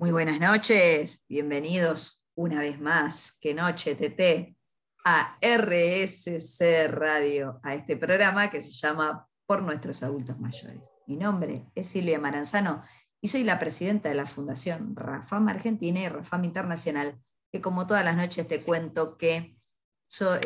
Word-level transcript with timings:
Muy 0.00 0.12
buenas 0.12 0.40
noches, 0.40 1.26
bienvenidos 1.28 2.24
una 2.34 2.60
vez 2.60 2.80
más, 2.80 3.36
que 3.38 3.52
noche 3.52 3.94
TT, 3.94 4.56
a 5.04 5.36
RSC 5.42 6.88
Radio, 6.88 7.60
a 7.62 7.74
este 7.74 7.98
programa 7.98 8.48
que 8.48 8.62
se 8.62 8.70
llama 8.70 9.28
Por 9.44 9.60
nuestros 9.60 10.02
adultos 10.02 10.40
mayores. 10.40 10.80
Mi 11.06 11.18
nombre 11.18 11.66
es 11.74 11.88
Silvia 11.88 12.18
Maranzano 12.18 12.82
y 13.20 13.28
soy 13.28 13.44
la 13.44 13.58
presidenta 13.58 14.08
de 14.08 14.14
la 14.14 14.24
Fundación 14.24 14.96
Rafam 14.96 15.46
Argentina 15.48 16.00
y 16.00 16.08
Rafam 16.08 16.44
Internacional, 16.44 17.20
que 17.52 17.60
como 17.60 17.86
todas 17.86 18.02
las 18.02 18.16
noches 18.16 18.48
te 18.48 18.62
cuento 18.62 19.18
que 19.18 19.54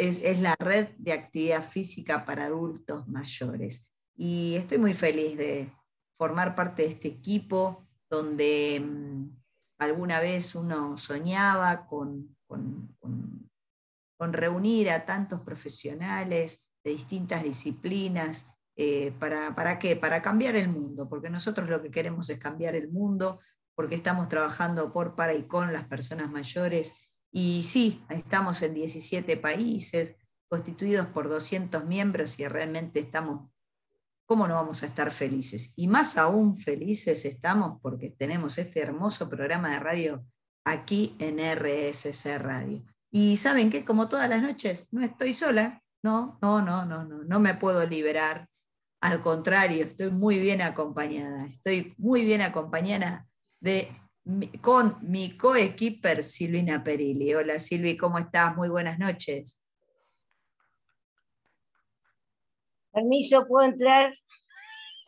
es, 0.01 0.21
es 0.21 0.41
la 0.41 0.57
red 0.59 0.89
de 0.99 1.13
actividad 1.13 1.63
física 1.63 2.25
para 2.25 2.47
adultos 2.47 3.07
mayores. 3.07 3.89
Y 4.17 4.57
estoy 4.57 4.79
muy 4.79 4.95
feliz 4.95 5.39
de 5.39 5.71
formar 6.17 6.57
parte 6.57 6.83
de 6.83 6.89
este 6.89 7.07
equipo 7.07 7.87
donde 8.11 8.81
mm, 8.81 9.44
alguna 9.79 10.21
vez 10.21 10.55
uno 10.55 10.97
soñaba 10.97 11.87
con, 11.87 12.37
con, 12.47 12.95
reunir 14.33 14.89
a 14.89 15.05
tantos 15.05 15.43
profesionales 15.43 16.71
de 16.83 16.93
distintas 16.93 17.43
disciplinas. 17.43 18.51
Eh, 18.75 19.13
para, 19.19 19.55
¿Para 19.55 19.79
qué? 19.79 19.97
Para 19.97 20.23
cambiar 20.23 20.57
el 20.57 20.69
mundo, 20.69 21.09
porque 21.09 21.29
nosotros 21.29 21.69
lo 21.69 21.83
que 21.83 21.91
queremos 21.91 22.31
es 22.31 22.39
cambiar 22.39 22.75
el 22.75 22.91
mundo, 22.91 23.41
porque 23.75 23.95
estamos 23.95 24.29
trabajando 24.29 24.93
por, 24.93 25.15
para 25.15 25.35
y 25.35 25.47
con 25.47 25.73
las 25.73 25.85
personas 25.85 26.31
mayores. 26.31 26.95
Y 27.31 27.65
sí, 27.65 28.03
estamos 28.09 28.63
en 28.63 28.75
17 28.75 29.37
países, 29.37 30.17
constituidos 30.49 31.09
por 31.09 31.29
200 31.29 31.85
miembros 31.85 32.39
y 32.41 32.49
realmente 32.49 33.01
estamos 33.01 33.51
¿cómo 34.27 34.47
no 34.47 34.55
vamos 34.55 34.83
a 34.83 34.87
estar 34.87 35.11
felices? 35.11 35.73
Y 35.77 35.89
más 35.89 36.17
aún 36.17 36.57
felices 36.57 37.25
estamos 37.25 37.81
porque 37.81 38.11
tenemos 38.11 38.59
este 38.59 38.81
hermoso 38.81 39.29
programa 39.29 39.71
de 39.71 39.81
radio 39.81 40.25
aquí 40.65 41.15
en 41.19 41.39
RSC 41.39 42.39
Radio. 42.39 42.83
Y 43.11 43.37
saben 43.37 43.71
que 43.71 43.85
como 43.85 44.09
todas 44.09 44.29
las 44.29 44.43
noches 44.43 44.89
no 44.91 45.05
estoy 45.05 45.35
sola, 45.35 45.83
no, 46.03 46.39
no, 46.43 46.61
no, 46.61 46.85
no, 46.85 47.05
no, 47.05 47.25
no 47.25 47.41
me 47.41 47.55
puedo 47.55 47.87
liberar. 47.87 48.49
Al 49.01 49.23
contrario, 49.23 49.85
estoy 49.85 50.11
muy 50.11 50.39
bien 50.39 50.63
acompañada. 50.63 51.47
Estoy 51.47 51.95
muy 51.99 52.25
bien 52.25 52.43
acompañada 52.43 53.27
de, 53.61 53.89
con 54.61 54.97
mi 55.03 55.37
coequiper 55.37 56.25
Silvina 56.25 56.83
Perilli. 56.83 57.35
Hola 57.35 57.61
Silvi, 57.61 57.97
¿cómo 57.97 58.19
estás? 58.19 58.57
Muy 58.57 58.69
buenas 58.69 58.99
noches. 58.99 59.61
Permiso, 62.95 63.45
¿puedo 63.49 63.67
entrar? 63.67 64.15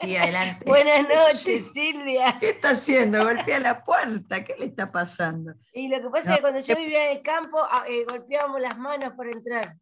Sí, 0.00 0.16
adelante. 0.16 0.64
Buenas 0.66 1.08
noches, 1.08 1.72
Silvia. 1.72 2.36
¿Qué 2.40 2.50
está 2.50 2.70
haciendo? 2.70 3.22
Golpea 3.22 3.60
la 3.60 3.84
puerta. 3.84 4.44
¿Qué 4.44 4.56
le 4.58 4.66
está 4.66 4.90
pasando? 4.90 5.54
Y 5.72 5.88
lo 5.88 6.02
que 6.02 6.10
pasa 6.10 6.30
es 6.30 6.36
que 6.36 6.42
cuando 6.42 6.60
yo 6.60 6.76
vivía 6.76 7.10
en 7.10 7.18
el 7.18 7.22
campo, 7.22 7.58
ah, 7.62 7.84
eh, 7.88 8.04
golpeábamos 8.04 8.60
las 8.60 8.76
manos 8.76 9.12
para 9.16 9.30
entrar. 9.30 9.76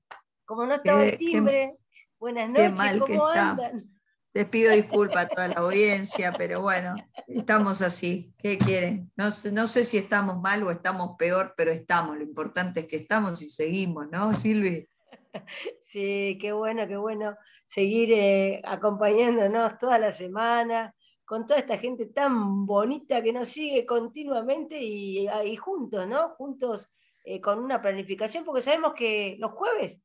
Como 0.44 0.66
no 0.66 0.74
estaba 0.74 1.02
el 1.02 1.16
timbre, 1.16 1.76
buenas 2.18 2.50
noches, 2.50 3.00
¿cómo 3.00 3.26
andan? 3.28 3.90
Les 4.34 4.46
pido 4.46 4.72
disculpas 4.72 5.26
a 5.26 5.28
toda 5.28 5.48
la 5.48 5.54
audiencia, 5.54 6.34
pero 6.36 6.60
bueno, 6.60 6.96
estamos 7.28 7.80
así. 7.80 8.34
¿Qué 8.36 8.58
quieren? 8.58 9.10
No, 9.16 9.30
no, 9.52 9.66
sé 9.66 9.84
si 9.84 9.96
estamos 9.96 10.38
mal 10.42 10.62
o 10.64 10.70
estamos 10.70 11.16
peor, 11.16 11.54
pero 11.56 11.70
estamos. 11.70 12.18
Lo 12.18 12.24
importante 12.24 12.80
es 12.80 12.86
que 12.86 12.96
estamos 12.96 13.40
y 13.40 13.48
seguimos, 13.48 14.10
¿no, 14.10 14.34
Silvi? 14.34 14.86
Sí, 15.80 16.38
qué 16.40 16.52
bueno, 16.52 16.86
qué 16.86 16.96
bueno 16.96 17.36
seguir 17.64 18.12
eh, 18.12 18.62
acompañándonos 18.64 19.78
toda 19.78 19.98
la 19.98 20.10
semana 20.10 20.94
con 21.24 21.46
toda 21.46 21.60
esta 21.60 21.78
gente 21.78 22.06
tan 22.06 22.66
bonita 22.66 23.22
que 23.22 23.32
nos 23.32 23.48
sigue 23.48 23.86
continuamente 23.86 24.78
y, 24.80 25.26
ah, 25.26 25.42
juntos, 25.58 26.06
¿no? 26.06 26.30
Juntos 26.30 26.90
eh, 27.24 27.40
con 27.40 27.58
una 27.58 27.80
planificación, 27.80 28.44
porque 28.44 28.60
sabemos 28.60 28.92
que 28.94 29.36
los 29.38 29.52
jueves, 29.52 30.02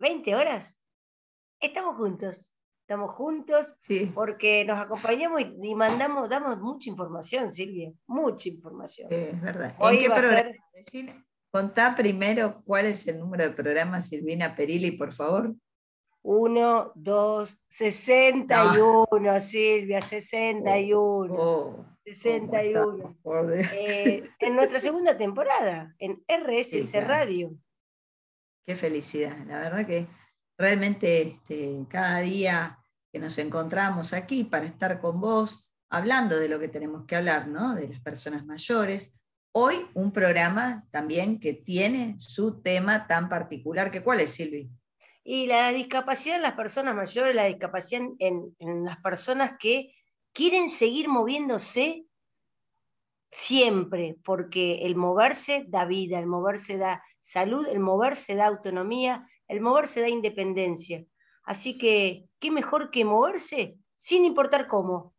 20 0.00 0.34
horas, 0.34 0.80
estamos 1.60 1.96
juntos. 1.96 2.52
Estamos 2.80 3.14
juntos 3.16 3.76
porque 4.14 4.64
nos 4.64 4.78
acompañamos 4.78 5.42
y, 5.62 5.74
mandamos, 5.74 6.30
damos 6.30 6.58
mucha 6.58 6.88
información, 6.88 7.52
Silvia, 7.52 7.92
mucha 8.06 8.48
información. 8.48 9.08
es 9.10 9.38
verdad. 9.42 9.76
¿En 9.78 9.98
qué 9.98 10.08
programa? 10.08 11.24
Contá 11.50 11.94
primero 11.94 12.62
cuál 12.64 12.86
es 12.86 13.06
el 13.06 13.18
número 13.18 13.44
de 13.44 13.50
programa, 13.50 14.00
Silvina 14.00 14.56
Perilli, 14.56 14.92
por 14.92 15.12
favor. 15.12 15.54
1, 16.30 16.92
2, 16.94 17.58
61, 17.70 19.40
Silvia, 19.40 20.02
61. 20.02 21.98
61. 22.04 23.16
Eh, 23.72 24.28
en 24.38 24.54
nuestra 24.54 24.78
segunda 24.78 25.16
temporada, 25.16 25.96
en 25.98 26.22
RSS 26.28 27.02
Radio. 27.02 27.56
Qué 28.66 28.76
felicidad, 28.76 29.38
la 29.46 29.58
verdad 29.58 29.86
que 29.86 30.06
realmente 30.58 31.22
este, 31.22 31.86
cada 31.88 32.18
día 32.20 32.78
que 33.10 33.18
nos 33.18 33.38
encontramos 33.38 34.12
aquí 34.12 34.44
para 34.44 34.66
estar 34.66 35.00
con 35.00 35.22
vos, 35.22 35.72
hablando 35.90 36.38
de 36.38 36.50
lo 36.50 36.60
que 36.60 36.68
tenemos 36.68 37.06
que 37.06 37.16
hablar, 37.16 37.48
¿no? 37.48 37.74
De 37.74 37.88
las 37.88 38.00
personas 38.00 38.44
mayores. 38.44 39.18
Hoy 39.54 39.86
un 39.94 40.12
programa 40.12 40.86
también 40.90 41.40
que 41.40 41.54
tiene 41.54 42.16
su 42.18 42.60
tema 42.60 43.06
tan 43.06 43.30
particular, 43.30 43.90
que 43.90 44.02
¿cuál 44.02 44.20
es, 44.20 44.28
Silvi? 44.28 44.70
Y 45.30 45.46
la 45.46 45.74
discapacidad 45.74 46.36
en 46.36 46.42
las 46.42 46.54
personas 46.54 46.94
mayores, 46.94 47.34
la 47.34 47.44
discapacidad 47.44 48.00
en, 48.18 48.54
las 48.82 48.96
personas 49.02 49.58
que 49.60 49.94
quieren 50.32 50.70
seguir 50.70 51.10
moviéndose 51.10 52.06
siempre, 53.30 54.16
porque 54.24 54.86
el 54.86 54.96
moverse 54.96 55.66
da 55.68 55.84
vida, 55.84 56.18
el 56.18 56.24
moverse 56.24 56.78
da 56.78 57.02
salud, 57.20 57.68
el 57.68 57.78
moverse 57.78 58.36
da 58.36 58.46
autonomía, 58.46 59.28
el 59.48 59.60
moverse 59.60 60.00
da 60.00 60.08
independencia. 60.08 61.04
Así 61.42 61.76
que, 61.76 62.24
¿qué 62.38 62.50
mejor 62.50 62.90
que 62.90 63.04
moverse 63.04 63.76
sin 63.94 64.24
importar 64.24 64.66
cómo? 64.66 65.14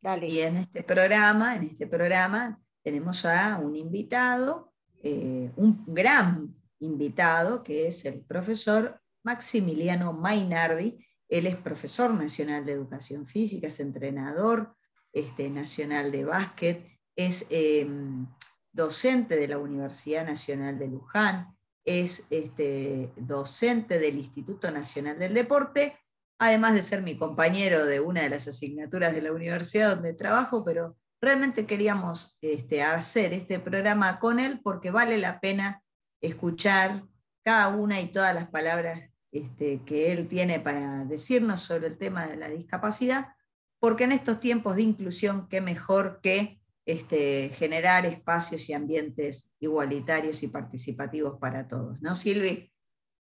Dale. 0.00 0.28
Y 0.28 0.38
en 0.38 0.58
este 0.58 0.84
programa, 0.84 1.56
en 1.56 1.64
este 1.64 1.88
programa, 1.88 2.60
tenemos 2.84 3.24
a 3.24 3.58
un 3.58 3.74
invitado, 3.74 4.72
eh, 5.02 5.50
un 5.56 5.84
gran 5.88 6.54
invitado, 6.78 7.64
que 7.64 7.88
es 7.88 8.04
el 8.04 8.20
profesor 8.20 9.00
Maximiliano 9.28 10.14
Mainardi. 10.14 11.04
Él 11.28 11.46
es 11.46 11.56
profesor 11.56 12.14
nacional 12.14 12.64
de 12.64 12.72
educación 12.72 13.26
física, 13.26 13.66
es 13.66 13.78
entrenador 13.78 14.74
este, 15.12 15.50
nacional 15.50 16.10
de 16.10 16.24
básquet, 16.24 16.86
es 17.14 17.46
em, 17.50 18.26
docente 18.72 19.36
de 19.36 19.48
la 19.48 19.58
Universidad 19.58 20.24
Nacional 20.24 20.78
de 20.78 20.88
Luján, 20.88 21.54
es 21.84 22.26
este, 22.30 23.12
docente 23.16 23.98
del 23.98 24.16
Instituto 24.16 24.70
Nacional 24.70 25.18
del 25.18 25.34
Deporte, 25.34 25.98
además 26.38 26.72
de 26.72 26.82
ser 26.82 27.02
mi 27.02 27.18
compañero 27.18 27.84
de 27.84 28.00
una 28.00 28.22
de 28.22 28.30
las 28.30 28.48
asignaturas 28.48 29.12
de 29.12 29.20
la 29.22 29.32
universidad 29.32 29.94
donde 29.94 30.14
trabajo, 30.14 30.64
pero 30.64 30.96
realmente 31.20 31.66
queríamos 31.66 32.38
este, 32.40 32.82
hacer 32.82 33.34
este 33.34 33.58
programa 33.58 34.20
con 34.20 34.40
él 34.40 34.60
porque 34.62 34.90
vale 34.90 35.18
la 35.18 35.38
pena 35.38 35.82
escuchar 36.22 37.02
cada 37.44 37.68
una 37.68 38.00
y 38.00 38.10
todas 38.10 38.34
las 38.34 38.48
palabras 38.48 39.07
este, 39.32 39.82
que 39.84 40.12
él 40.12 40.28
tiene 40.28 40.60
para 40.60 41.04
decirnos 41.04 41.60
sobre 41.60 41.86
el 41.86 41.98
tema 41.98 42.26
de 42.26 42.36
la 42.36 42.48
discapacidad, 42.48 43.34
porque 43.78 44.04
en 44.04 44.12
estos 44.12 44.40
tiempos 44.40 44.76
de 44.76 44.82
inclusión, 44.82 45.48
qué 45.48 45.60
mejor 45.60 46.20
que 46.22 46.60
este, 46.86 47.50
generar 47.50 48.06
espacios 48.06 48.68
y 48.68 48.72
ambientes 48.72 49.52
igualitarios 49.60 50.42
y 50.42 50.48
participativos 50.48 51.38
para 51.38 51.68
todos, 51.68 52.00
¿no, 52.00 52.14
Silvi? 52.14 52.72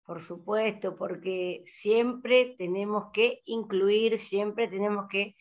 Por 0.05 0.21
supuesto, 0.21 0.95
porque 0.95 1.63
siempre 1.65 2.55
tenemos 2.59 3.05
que 3.11 3.41
incluir, 3.45 4.19
siempre 4.19 4.67
tenemos 4.67 5.07
que 5.09 5.35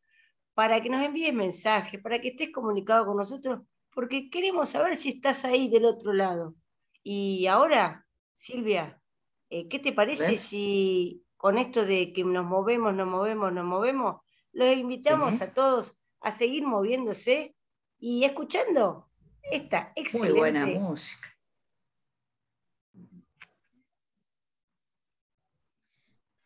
para 0.56 0.82
que 0.82 0.90
nos 0.90 1.06
envíes 1.06 1.36
mensajes, 1.36 2.02
para 2.02 2.20
que 2.20 2.30
estés 2.30 2.52
comunicado 2.52 3.06
con 3.06 3.18
nosotros, 3.18 3.62
porque 3.94 4.32
queremos 4.32 4.70
saber 4.70 4.96
si 4.96 5.10
estás 5.10 5.46
ahí 5.46 5.70
del 5.70 5.86
otro 5.86 6.14
lado. 6.14 6.56
Y 7.04 7.46
ahora, 7.46 8.08
Silvia, 8.34 9.00
eh, 9.50 9.68
¿Qué 9.68 9.80
te 9.80 9.94
parece 9.94 10.38
si 10.38 11.24
con 11.38 11.58
esto 11.58 11.86
de 11.86 12.14
que 12.14 12.24
nos 12.24 12.46
movemos, 12.46 12.94
nos 12.94 13.08
movemos, 13.08 13.52
nos 13.54 13.66
movemos, 13.66 14.22
los 14.52 14.76
invitamos 14.76 15.42
a 15.42 15.54
todos 15.54 15.98
a 16.22 16.32
seguir 16.32 16.66
moviéndose 16.66 17.56
y 17.98 18.24
escuchando 18.24 19.10
esta 19.42 19.94
excelente... 19.96 20.32
Muy 20.32 20.40
buena 20.40 20.66
música. 20.66 21.30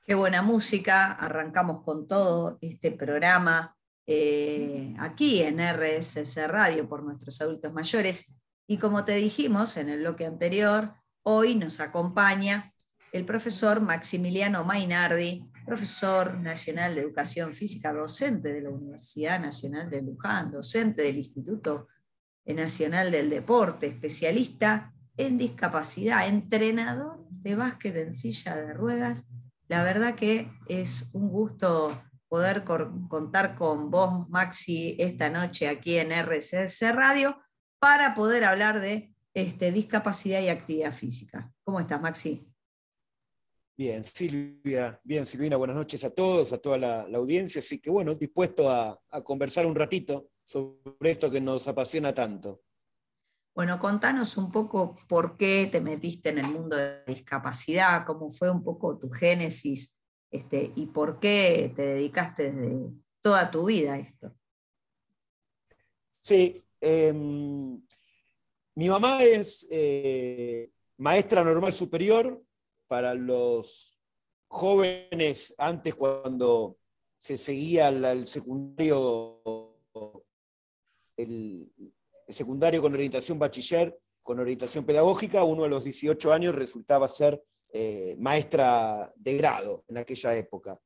Qué 0.06 0.16
buena 0.16 0.42
música, 0.42 1.14
arrancamos 1.14 1.82
con 1.84 2.08
todo 2.08 2.58
este 2.62 2.92
programa 2.92 3.78
eh, 4.06 4.94
aquí 5.00 5.42
en 5.42 5.60
RSS 5.60 6.46
Radio 6.48 6.90
por 6.90 7.04
nuestros 7.04 7.40
adultos 7.42 7.72
mayores. 7.74 8.36
Y 8.68 8.78
como 8.78 9.06
te 9.06 9.16
dijimos 9.16 9.78
en 9.78 9.90
el 9.90 10.00
bloque 10.00 10.26
anterior, 10.26 10.94
hoy 11.24 11.56
nos 11.56 11.80
acompaña 11.80 12.73
el 13.14 13.26
profesor 13.26 13.80
Maximiliano 13.80 14.64
Mainardi, 14.64 15.48
profesor 15.68 16.36
nacional 16.40 16.96
de 16.96 17.02
Educación 17.02 17.54
Física, 17.54 17.94
docente 17.94 18.52
de 18.52 18.62
la 18.62 18.72
Universidad 18.72 19.40
Nacional 19.40 19.88
de 19.88 20.02
Luján, 20.02 20.52
docente 20.52 21.04
del 21.04 21.18
Instituto 21.18 21.88
Nacional 22.44 23.12
del 23.12 23.30
Deporte, 23.30 23.86
especialista 23.86 24.92
en 25.16 25.38
discapacidad, 25.38 26.28
entrenador 26.28 27.24
de 27.30 27.56
básquet 27.56 27.96
en 27.98 28.16
silla 28.16 28.56
de 28.56 28.74
ruedas. 28.74 29.28
La 29.68 29.84
verdad 29.84 30.16
que 30.16 30.52
es 30.68 31.12
un 31.14 31.30
gusto 31.30 31.96
poder 32.28 32.64
contar 32.64 33.56
con 33.56 33.92
vos, 33.92 34.28
Maxi, 34.30 34.96
esta 34.98 35.30
noche 35.30 35.70
aquí 35.70 36.00
en 36.00 36.12
RCS 36.12 36.82
Radio 36.96 37.38
para 37.78 38.16
poder 38.16 38.44
hablar 38.44 38.82
de 38.82 39.14
este, 39.36 39.72
discapacidad 39.72 40.42
y 40.42 40.50
actividad 40.50 40.92
física. 40.92 41.52
¿Cómo 41.64 41.80
estás, 41.80 42.02
Maxi? 42.02 42.53
Bien, 43.76 44.04
Silvia, 44.04 45.02
bien, 45.04 45.26
Silvina, 45.26 45.58
buenas 45.58 45.76
noches 45.76 46.04
a 46.04 46.12
todos, 46.12 46.54
a 46.54 46.60
toda 46.60 46.78
la, 46.78 47.02
audiencia. 47.16 47.58
Así 47.58 47.80
que 47.80 47.90
bueno, 47.90 48.14
dispuesto 48.14 48.70
a, 48.70 49.02
conversar 49.24 49.66
un 49.66 49.74
ratito 49.74 50.30
sobre 50.44 51.10
esto 51.10 51.32
que 51.32 51.42
nos 51.42 51.68
apasiona 51.68 52.14
tanto. 52.14 52.62
Bueno, 53.56 53.80
contanos 53.80 54.38
un 54.38 54.52
poco 54.52 54.96
por 55.08 55.38
qué 55.38 55.68
te 55.72 55.82
metiste 55.82 56.30
en 56.30 56.40
el 56.40 56.48
mundo 56.48 56.76
de 56.76 57.04
discapacidad, 57.06 58.06
cómo 58.06 58.30
fue 58.30 58.52
un 58.52 58.64
poco 58.64 58.98
tu 58.98 59.10
génesis 59.10 60.00
este, 60.30 60.72
y 60.76 60.88
por 60.88 61.20
qué 61.20 61.74
te 61.76 61.82
dedicaste 61.82 62.52
desde 62.52 62.92
toda 63.24 63.50
tu 63.50 63.66
vida 63.66 63.94
a 63.94 64.00
esto. 64.00 64.36
Sí, 66.22 66.64
em, 66.80 67.82
mi 68.76 68.88
mamá 68.88 69.24
es 69.24 69.68
eh, 69.72 70.72
maestra 70.98 71.44
normal 71.44 71.74
superior 71.74 72.40
para 72.94 73.16
los 73.16 74.00
jóvenes 74.48 75.56
antes 75.58 75.96
cuando 75.96 76.78
se 77.18 77.38
seguía 77.38 77.88
el 77.88 78.28
secundario, 78.28 79.42
el, 81.18 81.72
secundario 82.28 82.84
con 82.84 82.94
orientación 82.94 83.40
bachiller, 83.40 83.98
con 84.22 84.40
orientación 84.40 84.86
pedagógica, 84.86 85.44
uno 85.44 85.64
a 85.64 85.70
los 85.70 85.86
18 85.86 86.32
años 86.32 86.54
resultaba 86.54 87.08
ser 87.08 87.42
eh, 87.72 88.16
maestra 88.20 89.12
de 89.16 89.38
grado 89.38 89.84
en 89.88 89.98
aquella 89.98 90.36
época. 90.36 90.80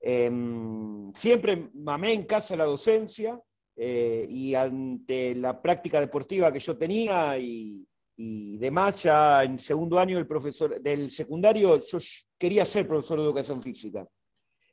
Em, 0.00 1.12
siempre 1.12 1.70
mamé 1.72 2.14
en 2.14 2.24
casa 2.24 2.56
la 2.56 2.64
docencia 2.64 3.40
eh, 3.76 4.26
y 4.28 4.56
ante 4.56 5.36
la 5.36 5.62
práctica 5.62 6.00
deportiva 6.00 6.52
que 6.52 6.58
yo 6.58 6.76
tenía 6.76 7.38
y, 7.38 7.86
y 8.16 8.58
demás, 8.58 9.02
ya 9.02 9.42
en 9.42 9.58
segundo 9.58 9.98
año 9.98 10.18
el 10.18 10.26
profesor 10.26 10.80
del 10.80 11.10
secundario, 11.10 11.78
yo 11.78 11.98
quería 12.38 12.64
ser 12.64 12.86
profesor 12.86 13.18
de 13.18 13.24
educación 13.24 13.62
física. 13.62 14.06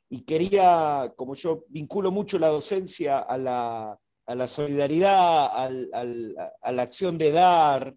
Y 0.08 0.22
quería, 0.22 1.12
como 1.16 1.34
yo 1.34 1.64
vinculo 1.68 2.10
mucho 2.10 2.38
la 2.38 2.48
docencia 2.48 3.18
a 3.18 3.38
la, 3.38 3.98
a 4.26 4.34
la 4.34 4.46
solidaridad, 4.46 5.46
a 5.46 6.72
la 6.72 6.82
acción 6.82 7.18
de 7.18 7.32
dar, 7.32 7.94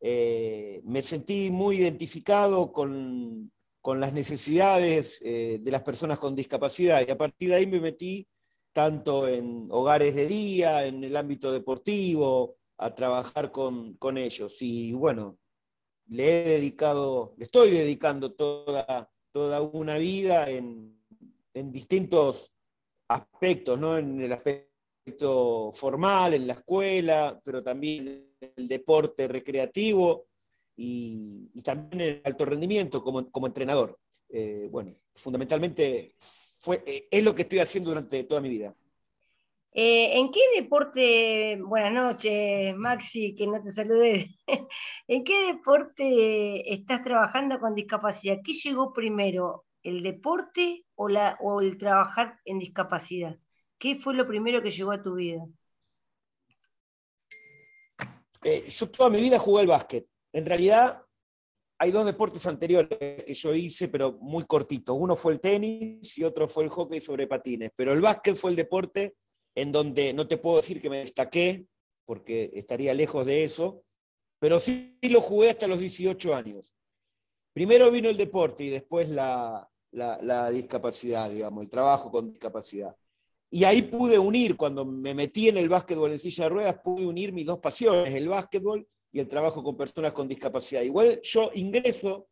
eh, 0.00 0.82
me 0.84 1.00
sentí 1.02 1.50
muy 1.50 1.78
identificado 1.78 2.70
con, 2.72 3.50
con 3.80 4.00
las 4.00 4.12
necesidades 4.12 5.22
eh, 5.24 5.58
de 5.60 5.70
las 5.70 5.82
personas 5.82 6.18
con 6.18 6.34
discapacidad 6.34 7.06
y 7.06 7.10
a 7.10 7.16
partir 7.16 7.48
de 7.48 7.54
ahí 7.54 7.66
me 7.66 7.80
metí 7.80 8.26
tanto 8.72 9.26
en 9.26 9.68
hogares 9.70 10.14
de 10.14 10.26
día, 10.26 10.84
en 10.84 11.02
el 11.02 11.16
ámbito 11.16 11.50
deportivo, 11.50 12.56
a 12.78 12.94
trabajar 12.94 13.52
con, 13.52 14.18
ellos. 14.18 14.60
Y 14.60 14.92
bueno, 14.92 15.38
le 16.06 16.24
he 16.24 16.48
dedicado, 16.58 17.34
le 17.36 17.44
estoy 17.44 17.70
dedicando 17.70 18.32
toda, 18.32 19.10
toda 19.32 19.60
una 19.62 19.98
vida 19.98 20.50
en, 20.50 20.94
distintos 21.54 22.52
aspectos, 23.08 23.78
¿no? 23.78 23.96
En 23.96 24.20
el 24.20 24.30
aspecto 24.30 25.70
formal, 25.72 26.34
en 26.34 26.46
la 26.46 26.52
escuela, 26.52 27.40
pero 27.42 27.62
también 27.62 28.34
en 28.40 28.52
el 28.56 28.68
deporte 28.68 29.26
recreativo 29.26 30.26
y, 30.76 31.48
también 31.62 32.02
en 32.02 32.16
el 32.16 32.22
alto 32.24 32.44
rendimiento 32.44 33.02
como, 33.02 33.30
como 33.30 33.46
entrenador. 33.46 33.98
Eh, 34.28 34.68
bueno, 34.70 34.94
fundamentalmente 35.14 36.14
fue, 36.18 36.82
eh, 36.84 37.08
es 37.10 37.24
lo 37.24 37.34
que 37.34 37.42
estoy 37.42 37.60
haciendo 37.60 37.90
durante 37.90 38.24
toda 38.24 38.40
mi 38.40 38.50
vida. 38.50 38.74
Eh, 39.78 40.18
¿En 40.18 40.30
qué 40.32 40.40
deporte, 40.54 41.60
buenas 41.60 41.92
noches 41.92 42.74
Maxi, 42.76 43.34
que 43.34 43.46
no 43.46 43.62
te 43.62 43.70
saludé, 43.70 44.34
¿en 45.06 45.22
qué 45.22 45.52
deporte 45.52 46.72
estás 46.72 47.04
trabajando 47.04 47.60
con 47.60 47.74
discapacidad? 47.74 48.38
¿Qué 48.42 48.54
llegó 48.54 48.94
primero, 48.94 49.66
el 49.82 50.02
deporte 50.02 50.86
o 50.94 51.60
el 51.60 51.76
trabajar 51.76 52.40
en 52.46 52.58
discapacidad? 52.58 53.36
¿Qué 53.76 53.96
fue 53.96 54.14
lo 54.14 54.26
primero 54.26 54.62
que 54.62 54.70
llegó 54.70 54.92
a 54.92 55.02
tu 55.02 55.16
vida? 55.16 55.46
Eh, 58.44 58.64
yo 58.66 58.90
toda 58.90 59.10
mi 59.10 59.20
vida 59.20 59.38
jugué 59.38 59.60
al 59.60 59.66
básquet. 59.66 60.08
En 60.32 60.46
realidad 60.46 61.02
hay 61.78 61.90
dos 61.90 62.06
deportes 62.06 62.46
anteriores 62.46 62.98
que 63.26 63.34
yo 63.34 63.52
hice, 63.52 63.88
pero 63.88 64.12
muy 64.22 64.46
cortitos. 64.46 64.96
Uno 64.98 65.16
fue 65.16 65.34
el 65.34 65.40
tenis 65.40 66.16
y 66.16 66.24
otro 66.24 66.48
fue 66.48 66.64
el 66.64 66.70
hockey 66.70 67.02
sobre 67.02 67.26
patines. 67.26 67.72
Pero 67.76 67.92
el 67.92 68.00
básquet 68.00 68.36
fue 68.36 68.52
el 68.52 68.56
deporte 68.56 69.16
en 69.56 69.72
donde 69.72 70.12
no 70.12 70.28
te 70.28 70.36
puedo 70.36 70.56
decir 70.56 70.80
que 70.80 70.90
me 70.90 70.98
destaqué, 70.98 71.66
porque 72.04 72.52
estaría 72.54 72.94
lejos 72.94 73.26
de 73.26 73.42
eso, 73.42 73.82
pero 74.38 74.60
sí 74.60 74.96
lo 75.02 75.20
jugué 75.20 75.50
hasta 75.50 75.66
los 75.66 75.80
18 75.80 76.34
años. 76.34 76.76
Primero 77.52 77.90
vino 77.90 78.10
el 78.10 78.18
deporte 78.18 78.64
y 78.64 78.68
después 78.68 79.08
la, 79.08 79.68
discapacidad, 80.52 81.30
digamos, 81.30 81.64
el 81.64 81.70
trabajo 81.70 82.10
con 82.10 82.30
discapacidad. 82.30 82.94
Y 83.48 83.64
ahí 83.64 83.82
pude 83.82 84.18
unir, 84.18 84.56
cuando 84.56 84.84
me 84.84 85.14
metí 85.14 85.48
en 85.48 85.56
el 85.56 85.70
básquetbol 85.70 86.12
en 86.12 86.18
silla 86.18 86.44
de 86.44 86.50
ruedas, 86.50 86.80
pude 86.84 87.06
unir 87.06 87.32
mis 87.32 87.46
dos 87.46 87.58
pasiones, 87.58 88.14
el 88.14 88.28
básquetbol 88.28 88.86
y 89.10 89.20
el 89.20 89.28
trabajo 89.28 89.62
con 89.62 89.74
personas 89.74 90.12
con 90.12 90.28
discapacidad. 90.28 90.82
Igual 90.82 91.20
yo 91.22 91.50
ingreso 91.54 92.28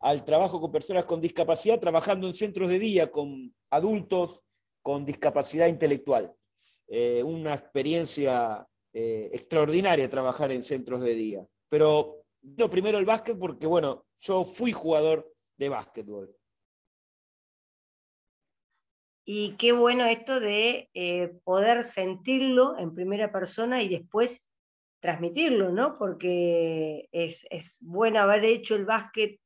al 0.00 0.24
trabajo 0.24 0.60
con 0.60 0.72
personas 0.72 1.04
con 1.04 1.20
discapacidad 1.20 1.78
trabajando 1.78 2.26
en 2.26 2.32
centros 2.32 2.70
de 2.70 2.78
día 2.78 3.10
con 3.10 3.54
adultos 3.68 4.42
con 4.80 5.04
discapacidad 5.04 5.66
intelectual. 5.66 6.34
Eh, 6.90 7.22
una 7.22 7.52
experiencia 7.52 8.66
eh, 8.94 9.28
extraordinaria 9.34 10.08
trabajar 10.08 10.50
en 10.52 10.62
centros 10.62 11.02
de 11.02 11.14
día. 11.14 11.46
Pero 11.68 12.24
lo 12.56 12.70
primero 12.70 12.98
el 12.98 13.04
básquet 13.04 13.38
porque, 13.38 13.66
bueno, 13.66 14.06
yo 14.16 14.42
fui 14.42 14.72
jugador 14.72 15.30
de 15.58 15.68
básquetbol. 15.68 16.34
Y 19.26 19.56
qué 19.56 19.72
bueno 19.72 20.06
esto 20.06 20.40
de 20.40 20.88
eh, 20.94 21.38
poder 21.44 21.84
sentirlo 21.84 22.78
en 22.78 22.94
primera 22.94 23.30
persona 23.30 23.82
y 23.82 23.90
después 23.90 24.46
transmitirlo, 25.00 25.70
¿no? 25.70 25.98
Porque 25.98 27.10
es, 27.12 27.46
es 27.50 27.76
bueno 27.82 28.20
haber 28.20 28.46
hecho 28.46 28.74
el 28.74 28.86
básquet 28.86 29.38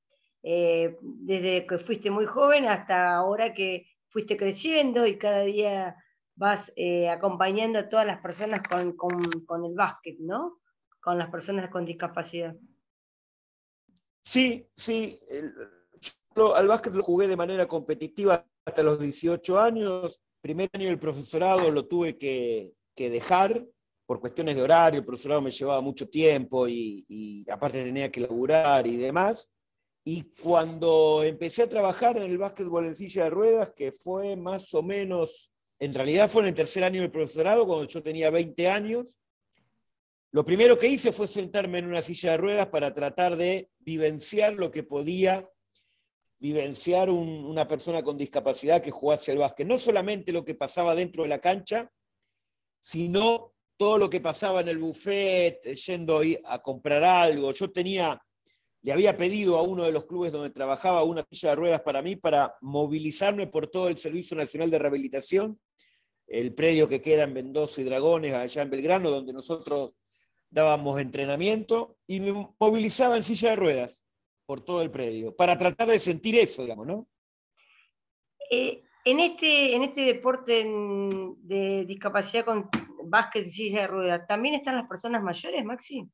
desde 0.44 1.66
que 1.68 1.78
fuiste 1.78 2.10
muy 2.10 2.26
joven 2.26 2.66
hasta 2.66 3.14
ahora 3.14 3.54
que 3.54 3.86
fuiste 4.08 4.36
creciendo 4.36 5.06
y 5.06 5.16
cada 5.16 5.42
día 5.42 5.96
vas 6.34 6.72
eh, 6.76 7.08
acompañando 7.08 7.78
a 7.78 7.88
todas 7.88 8.06
las 8.06 8.20
personas 8.20 8.62
con, 8.68 9.64
el 9.64 9.74
básquet, 9.74 10.18
¿no? 10.20 10.60
Con 11.00 11.18
las 11.18 11.30
personas 11.30 11.70
con 11.70 11.84
discapacidad. 11.84 12.54
Sí, 14.24 14.68
sí. 14.76 15.18
al 16.54 16.68
básquet 16.68 16.94
lo 16.94 17.02
jugué 17.02 17.26
de 17.26 17.36
manera 17.36 17.66
competitiva 17.66 18.46
hasta 18.64 18.82
los 18.82 18.98
18 19.00 19.58
años. 19.60 20.22
Primer 20.40 20.68
año 20.72 20.88
del 20.88 20.98
profesorado 20.98 21.70
lo 21.70 21.86
tuve 21.86 22.16
que, 22.16 22.74
dejar 22.96 23.66
por 24.06 24.20
cuestiones 24.20 24.56
de 24.56 24.62
horario. 24.62 25.00
El 25.00 25.06
profesorado 25.06 25.42
me 25.42 25.50
llevaba 25.50 25.80
mucho 25.80 26.08
tiempo 26.08 26.68
y, 26.68 27.04
y 27.08 27.50
aparte 27.50 27.82
tenía 27.82 28.10
que 28.10 28.20
laburar 28.20 28.86
y 28.86 28.96
demás. 28.96 29.50
Y 30.04 30.24
cuando 30.42 31.22
empecé 31.22 31.62
a 31.62 31.68
trabajar 31.68 32.16
en 32.16 32.24
el 32.24 32.38
básquetbol 32.38 32.86
en 32.86 32.94
silla 32.94 33.24
de 33.24 33.30
ruedas, 33.30 33.72
que 33.74 33.92
fue 33.92 34.34
más 34.34 34.74
o 34.74 34.82
menos, 34.82 35.51
en 35.82 35.92
realidad 35.92 36.30
fue 36.30 36.42
en 36.42 36.48
el 36.48 36.54
tercer 36.54 36.84
año 36.84 37.00
del 37.00 37.10
profesorado, 37.10 37.66
cuando 37.66 37.88
yo 37.88 38.00
tenía 38.04 38.30
20 38.30 38.68
años, 38.68 39.18
lo 40.30 40.44
primero 40.44 40.78
que 40.78 40.86
hice 40.86 41.10
fue 41.10 41.26
sentarme 41.26 41.80
en 41.80 41.86
una 41.86 42.02
silla 42.02 42.30
de 42.30 42.36
ruedas 42.36 42.68
para 42.68 42.94
tratar 42.94 43.36
de 43.36 43.68
vivenciar 43.80 44.52
lo 44.52 44.70
que 44.70 44.84
podía 44.84 45.44
vivenciar 46.38 47.10
una 47.10 47.66
persona 47.66 48.00
con 48.04 48.16
discapacidad 48.16 48.80
que 48.80 48.92
jugase 48.92 49.32
al 49.32 49.38
básquet. 49.38 49.66
No 49.66 49.76
solamente 49.76 50.30
lo 50.30 50.44
que 50.44 50.54
pasaba 50.54 50.94
dentro 50.94 51.24
de 51.24 51.30
la 51.30 51.40
cancha, 51.40 51.90
sino 52.78 53.52
todo 53.76 53.98
lo 53.98 54.08
que 54.08 54.20
pasaba 54.20 54.60
en 54.60 54.68
el 54.68 54.78
buffet, 54.78 55.64
yendo 55.64 56.20
a 56.44 56.62
comprar 56.62 57.02
algo. 57.02 57.50
Yo 57.50 57.72
tenía, 57.72 58.22
le 58.82 58.92
había 58.92 59.16
pedido 59.16 59.56
a 59.58 59.62
uno 59.62 59.84
de 59.84 59.92
los 59.92 60.06
clubes 60.06 60.32
donde 60.32 60.50
trabajaba 60.50 61.04
una 61.04 61.24
silla 61.30 61.50
de 61.50 61.56
ruedas 61.56 61.80
para 61.82 62.02
mí 62.02 62.16
para 62.16 62.56
movilizarme 62.60 63.46
por 63.46 63.68
todo 63.68 63.88
el 63.88 63.96
Servicio 63.96 64.36
Nacional 64.36 64.70
de 64.70 64.78
Rehabilitación, 64.78 65.60
el 66.26 66.52
predio 66.52 66.88
que 66.88 67.00
queda 67.00 67.24
en 67.24 67.32
Mendoza 67.32 67.80
y 67.80 67.84
Dragones, 67.84 68.34
allá 68.34 68.62
en 68.62 68.70
Belgrano, 68.70 69.10
donde 69.10 69.32
nosotros 69.32 69.94
dábamos 70.50 71.00
entrenamiento, 71.00 71.96
y 72.06 72.20
me 72.20 72.54
movilizaba 72.58 73.16
en 73.16 73.22
silla 73.22 73.50
de 73.50 73.56
ruedas 73.56 74.06
por 74.46 74.64
todo 74.64 74.82
el 74.82 74.90
predio, 74.90 75.34
para 75.34 75.56
tratar 75.56 75.88
de 75.88 75.98
sentir 75.98 76.36
eso, 76.36 76.62
digamos, 76.62 76.86
¿no? 76.86 77.08
Eh, 78.50 78.82
en, 79.04 79.20
este, 79.20 79.76
en 79.76 79.84
este 79.84 80.02
deporte 80.02 80.64
de 81.38 81.84
discapacidad 81.86 82.44
con 82.44 82.68
básquet 83.04 83.46
y 83.46 83.50
silla 83.50 83.82
de 83.82 83.86
ruedas, 83.86 84.26
¿también 84.26 84.56
están 84.56 84.74
las 84.74 84.88
personas 84.88 85.22
mayores, 85.22 85.64
Maxi? 85.64 86.06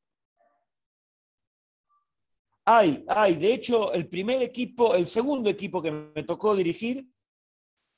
Hay, 2.71 3.03
hay. 3.07 3.33
De 3.33 3.51
hecho, 3.51 3.93
el 3.93 4.07
primer 4.07 4.43
equipo, 4.43 4.93
el 4.93 5.07
segundo 5.07 5.49
equipo 5.49 5.81
que 5.81 5.89
me 5.89 6.21
tocó 6.21 6.55
dirigir 6.55 7.03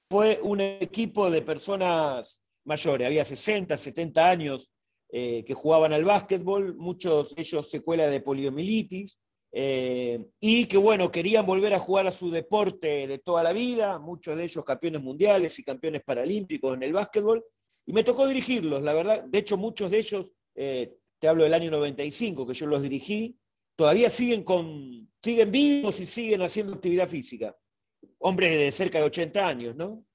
fue 0.09 0.39
un 0.41 0.61
equipo 0.61 1.29
de 1.29 1.41
personas 1.41 2.41
mayores. 2.63 3.05
Había 3.05 3.25
60, 3.25 3.75
70 3.75 4.29
años 4.29 4.71
eh, 5.09 5.43
que 5.43 5.53
jugaban 5.53 5.91
al 5.91 6.05
básquetbol, 6.05 6.77
muchos 6.77 7.35
de 7.35 7.41
ellos 7.41 7.69
secuelas 7.69 8.11
de 8.11 8.21
poliomielitis. 8.21 9.19
Eh, 9.51 10.23
y 10.39 10.65
que 10.67 10.77
bueno, 10.77 11.11
querían 11.11 11.45
volver 11.45 11.73
a 11.73 11.79
jugar 11.79 12.07
a 12.07 12.11
su 12.11 12.31
deporte 12.31 13.07
de 13.07 13.17
toda 13.17 13.43
la 13.43 13.51
vida, 13.51 13.99
muchos 13.99 14.37
de 14.37 14.45
ellos 14.45 14.63
campeones 14.63 15.01
mundiales 15.01 15.59
y 15.59 15.65
campeones 15.65 16.01
paralímpicos 16.05 16.77
en 16.77 16.83
el 16.83 16.93
básquetbol, 16.93 17.43
y 17.85 17.91
me 17.91 18.05
tocó 18.05 18.25
dirigirlos, 18.25 18.81
la 18.81 18.93
verdad, 18.93 19.25
de 19.25 19.37
hecho 19.37 19.57
muchos 19.57 19.91
de 19.91 19.97
ellos, 19.97 20.31
eh, 20.55 20.93
te 21.19 21.27
hablo 21.27 21.43
del 21.43 21.53
año 21.53 21.69
95 21.69 22.47
que 22.47 22.53
yo 22.53 22.65
los 22.67 22.81
dirigí, 22.81 23.35
todavía 23.81 24.11
siguen, 24.11 24.43
con, 24.43 25.09
siguen 25.23 25.51
vivos 25.51 25.99
y 25.99 26.05
siguen 26.05 26.43
haciendo 26.43 26.75
actividad 26.75 27.07
física, 27.07 27.57
hombres 28.19 28.51
de 28.51 28.71
cerca 28.71 28.99
de 28.99 29.05
80 29.05 29.47
años, 29.47 29.75
¿no? 29.75 30.05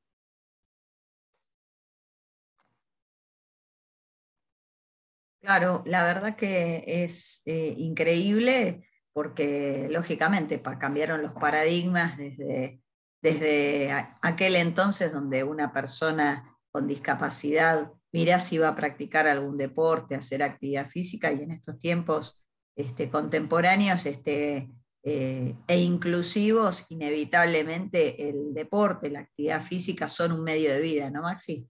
Claro, 5.41 5.83
la 5.85 6.05
verdad 6.05 6.37
que 6.37 6.85
es 6.87 7.43
eh, 7.45 7.75
increíble 7.77 8.89
porque 9.13 9.89
lógicamente 9.91 10.63
cambiaron 10.79 11.23
los 11.23 11.33
paradigmas 11.33 12.17
desde, 12.17 12.81
desde 13.21 13.91
aquel 14.23 14.55
entonces 14.55 15.13
donde 15.13 15.43
una 15.43 15.73
persona 15.73 16.57
con 16.71 16.87
discapacidad 16.87 17.91
mira 18.13 18.39
si 18.39 18.59
va 18.59 18.69
a 18.69 18.77
practicar 18.77 19.27
algún 19.27 19.57
deporte, 19.57 20.15
hacer 20.15 20.45
actividad 20.45 20.89
física 20.89 21.33
y 21.33 21.43
en 21.43 21.51
estos 21.51 21.81
tiempos 21.81 22.46
este, 22.77 23.11
contemporáneos 23.11 24.07
este, 24.07 24.69
eh, 25.03 25.55
e 25.67 25.79
inclusivos, 25.79 26.85
inevitablemente 26.91 28.29
el 28.29 28.53
deporte, 28.53 29.11
la 29.11 29.21
actividad 29.21 29.65
física 29.65 30.09
son 30.09 30.33
un 30.33 30.43
medio 30.43 30.73
de 30.73 30.81
vida, 30.81 31.11
¿no, 31.11 31.23
Maxi? 31.23 31.69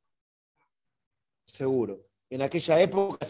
Seguro. 1.46 2.06
En 2.28 2.42
aquella 2.42 2.80
época 2.80 3.26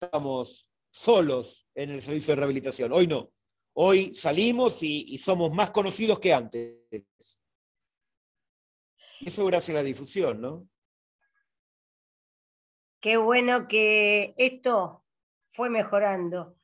estábamos 0.00 0.68
solos 0.90 1.68
en 1.74 1.90
el 1.90 2.02
servicio 2.02 2.32
de 2.32 2.36
rehabilitación. 2.36 2.92
Hoy 2.92 3.06
no. 3.06 3.30
Hoy 3.74 4.12
salimos 4.12 4.82
y, 4.82 5.16
somos 5.18 5.52
más 5.52 5.70
conocidos 5.70 6.18
que 6.18 6.34
antes. 6.34 7.40
Y 9.20 9.28
eso 9.28 9.46
gracias 9.46 9.70
a 9.70 9.80
la 9.80 9.84
difusión, 9.84 10.40
¿no? 10.40 10.68
Qué 13.00 13.16
bueno 13.16 13.68
que 13.68 14.34
esto 14.36 15.04
fue 15.52 15.70
mejorando. 15.70 16.57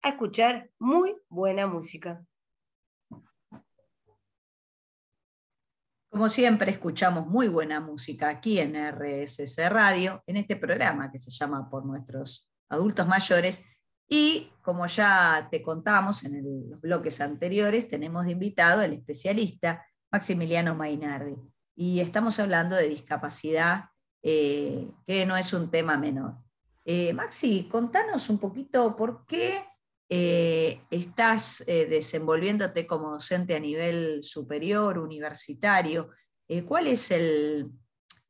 a 0.00 0.08
escuchar 0.08 0.70
muy 0.78 1.14
buena 1.28 1.66
música? 1.66 2.24
Como 6.08 6.30
siempre, 6.30 6.70
escuchamos 6.70 7.26
muy 7.26 7.48
buena 7.48 7.78
música 7.78 8.30
aquí 8.30 8.58
en 8.58 8.74
RSC 8.74 9.68
Radio, 9.68 10.22
en 10.26 10.38
este 10.38 10.56
programa 10.56 11.12
que 11.12 11.18
se 11.18 11.30
llama 11.30 11.68
Por 11.68 11.84
nuestros 11.84 12.50
adultos 12.70 13.06
mayores. 13.06 13.66
Y 14.08 14.50
como 14.62 14.86
ya 14.86 15.46
te 15.50 15.60
contamos 15.60 16.24
en 16.24 16.70
los 16.70 16.80
bloques 16.80 17.20
anteriores, 17.20 17.86
tenemos 17.86 18.24
de 18.24 18.32
invitado 18.32 18.80
al 18.80 18.94
especialista 18.94 19.86
Maximiliano 20.10 20.74
Mainardi. 20.74 21.36
Y 21.76 22.00
estamos 22.00 22.40
hablando 22.40 22.76
de 22.76 22.88
discapacidad, 22.88 23.90
eh, 24.22 24.90
que 25.06 25.26
no 25.26 25.36
es 25.36 25.52
un 25.52 25.70
tema 25.70 25.98
menor. 25.98 26.38
Eh, 26.92 27.12
Maxi, 27.12 27.68
contanos 27.70 28.28
un 28.30 28.40
poquito 28.40 28.96
por 28.96 29.24
qué 29.24 29.64
eh, 30.08 30.80
estás 30.90 31.62
eh, 31.68 31.86
desenvolviéndote 31.86 32.84
como 32.84 33.12
docente 33.12 33.54
a 33.54 33.60
nivel 33.60 34.24
superior, 34.24 34.98
universitario. 34.98 36.10
¿Cuál 36.66 36.88
es 36.88 37.12
el, 37.12 37.70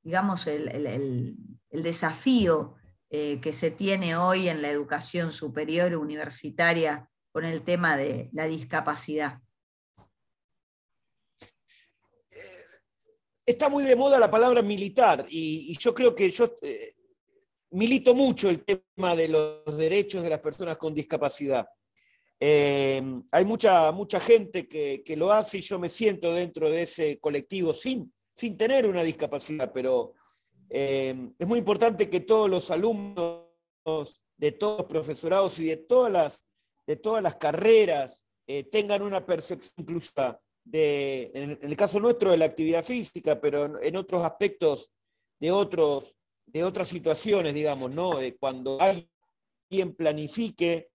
digamos, 0.02 0.47
el, 0.47 1.38
desafío 1.71 2.75
que 3.09 3.52
se 3.55 3.71
tiene 3.71 4.14
hoy 4.14 4.50
en 4.50 4.61
la 4.61 4.69
educación 4.69 5.33
superior 5.33 5.97
universitaria 5.97 7.09
con 7.33 7.47
el 7.47 7.62
tema 7.62 7.97
de 7.97 8.29
la 8.33 8.45
discapacidad? 8.45 9.38
Está 13.47 13.71
muy 13.71 13.85
de 13.85 13.97
moda 13.97 14.19
la 14.19 14.31
palabra 14.31 14.61
militar 14.61 15.25
y, 15.31 15.73
y 15.73 15.79
yo 15.79 15.95
creo 15.95 16.14
que 16.14 16.29
yo 16.29 16.55
milito 17.71 18.15
mucho 18.15 18.49
el 18.49 18.65
tema 18.65 19.15
de 19.15 19.29
los 19.29 19.77
derechos 19.77 20.23
de 20.23 20.31
las 20.31 20.41
personas 20.41 20.77
con 20.77 20.95
discapacidad. 20.95 21.69
Eh, 22.39 23.03
hay 23.31 23.45
mucha, 23.45 23.93
mucha 23.93 24.19
gente 24.19 24.67
que, 24.67 25.17
lo 25.17 25.31
hace 25.31 25.59
y 25.59 25.61
yo 25.61 25.79
me 25.79 25.89
siento 25.89 26.33
dentro 26.33 26.71
de 26.71 26.83
ese 26.83 27.19
colectivo 27.19 27.75
sin, 27.75 28.12
sin 28.35 28.57
tener 28.57 28.87
una 28.87 29.03
discapacidad, 29.03 29.71
pero 29.73 30.15
eh, 30.71 31.15
es 31.39 31.47
muy 31.47 31.59
importante 31.59 32.09
que 32.09 32.21
todos 32.21 32.49
los 32.49 32.71
alumnos 32.71 33.45
de 34.37 34.53
todos 34.53 34.79
los 34.79 34.87
profesorados 34.87 35.59
y 35.59 35.67
de 35.67 35.77
todas 35.77 36.11
las, 36.11 36.47
de 36.87 36.97
todas 36.97 37.23
las 37.23 37.37
carreras 37.37 38.25
eh, 38.47 38.65
tengan 38.65 39.03
una 39.03 39.25
percepción 39.25 39.75
inclusiva 39.77 40.41
de, 40.65 41.31
en 41.35 41.59
el 41.61 41.77
caso 41.77 42.00
nuestro, 42.00 42.31
de 42.31 42.39
la 42.39 42.47
actividad 42.47 42.85
física, 42.85 43.41
pero 43.41 43.81
en 43.83 43.97
otros 43.97 44.23
aspectos 44.23 44.91
de 45.39 45.50
otros 45.50 46.15
de 46.52 46.64
otras 46.64 46.88
situaciones, 46.88 47.54
digamos, 47.54 47.90
¿no? 47.90 48.19
Cuando 48.38 48.78
alguien 48.80 49.95
planifique 49.95 50.90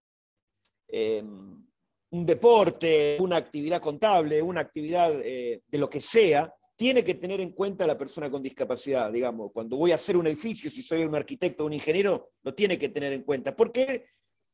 em, 0.88 1.65
un 2.12 2.25
deporte, 2.25 3.17
una 3.19 3.38
actividad 3.38 3.81
contable, 3.81 4.41
una 4.41 4.62
actividad 4.62 5.12
eh, 5.24 5.62
de 5.67 5.77
lo 5.77 5.89
que 5.89 6.00
sea, 6.00 6.53
tiene 6.75 7.03
que 7.03 7.15
tener 7.15 7.39
en 7.39 7.51
cuenta 7.51 7.85
a 7.85 7.88
la 7.88 7.97
persona 7.97 8.29
con 8.29 8.43
discapacidad, 8.43 9.12
digamos. 9.12 9.51
Cuando 9.53 9.77
voy 9.77 9.91
a 9.91 9.95
hacer 9.95 10.17
un 10.17 10.27
edificio, 10.27 10.69
si 10.69 10.81
soy 10.81 11.03
un 11.03 11.15
arquitecto 11.15 11.63
o 11.63 11.67
un 11.67 11.74
ingeniero, 11.74 12.31
lo 12.43 12.53
tiene 12.53 12.77
que 12.77 12.89
tener 12.89 13.13
en 13.13 13.24
cuenta, 13.24 13.55
porque 13.55 14.03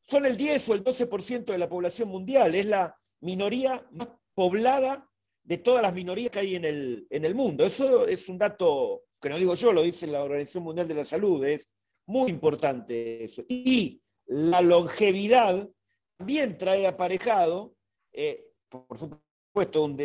son 0.01 0.25
el 0.25 0.37
10 0.37 0.69
o 0.69 0.73
el 0.73 0.83
12% 0.83 1.45
de 1.45 1.57
la 1.57 1.69
población 1.69 2.09
mundial, 2.09 2.53
es 2.55 2.65
la 2.65 2.95
minoría 3.21 3.85
más 3.91 4.09
poblada 4.33 5.07
de 5.43 5.57
todas 5.57 5.81
las 5.81 5.93
minorías 5.93 6.31
que 6.31 6.39
hay 6.39 6.55
en 6.55 6.65
el, 6.65 7.07
en 7.09 7.25
el 7.25 7.35
mundo. 7.35 7.65
Eso 7.65 8.07
es 8.07 8.29
un 8.29 8.37
dato 8.37 9.03
que 9.21 9.29
no 9.29 9.37
digo 9.37 9.53
yo, 9.53 9.71
lo 9.71 9.83
dice 9.83 10.07
la 10.07 10.23
Organización 10.23 10.63
Mundial 10.63 10.87
de 10.87 10.95
la 10.95 11.05
Salud, 11.05 11.45
es 11.45 11.69
muy 12.07 12.31
importante 12.31 13.23
eso. 13.23 13.43
Y 13.47 14.01
la 14.25 14.61
longevidad 14.61 15.69
también 16.17 16.57
trae 16.57 16.87
aparejado, 16.87 17.75
eh, 18.11 18.51
por 18.67 18.97
supuesto, 18.97 19.83
un, 19.83 19.95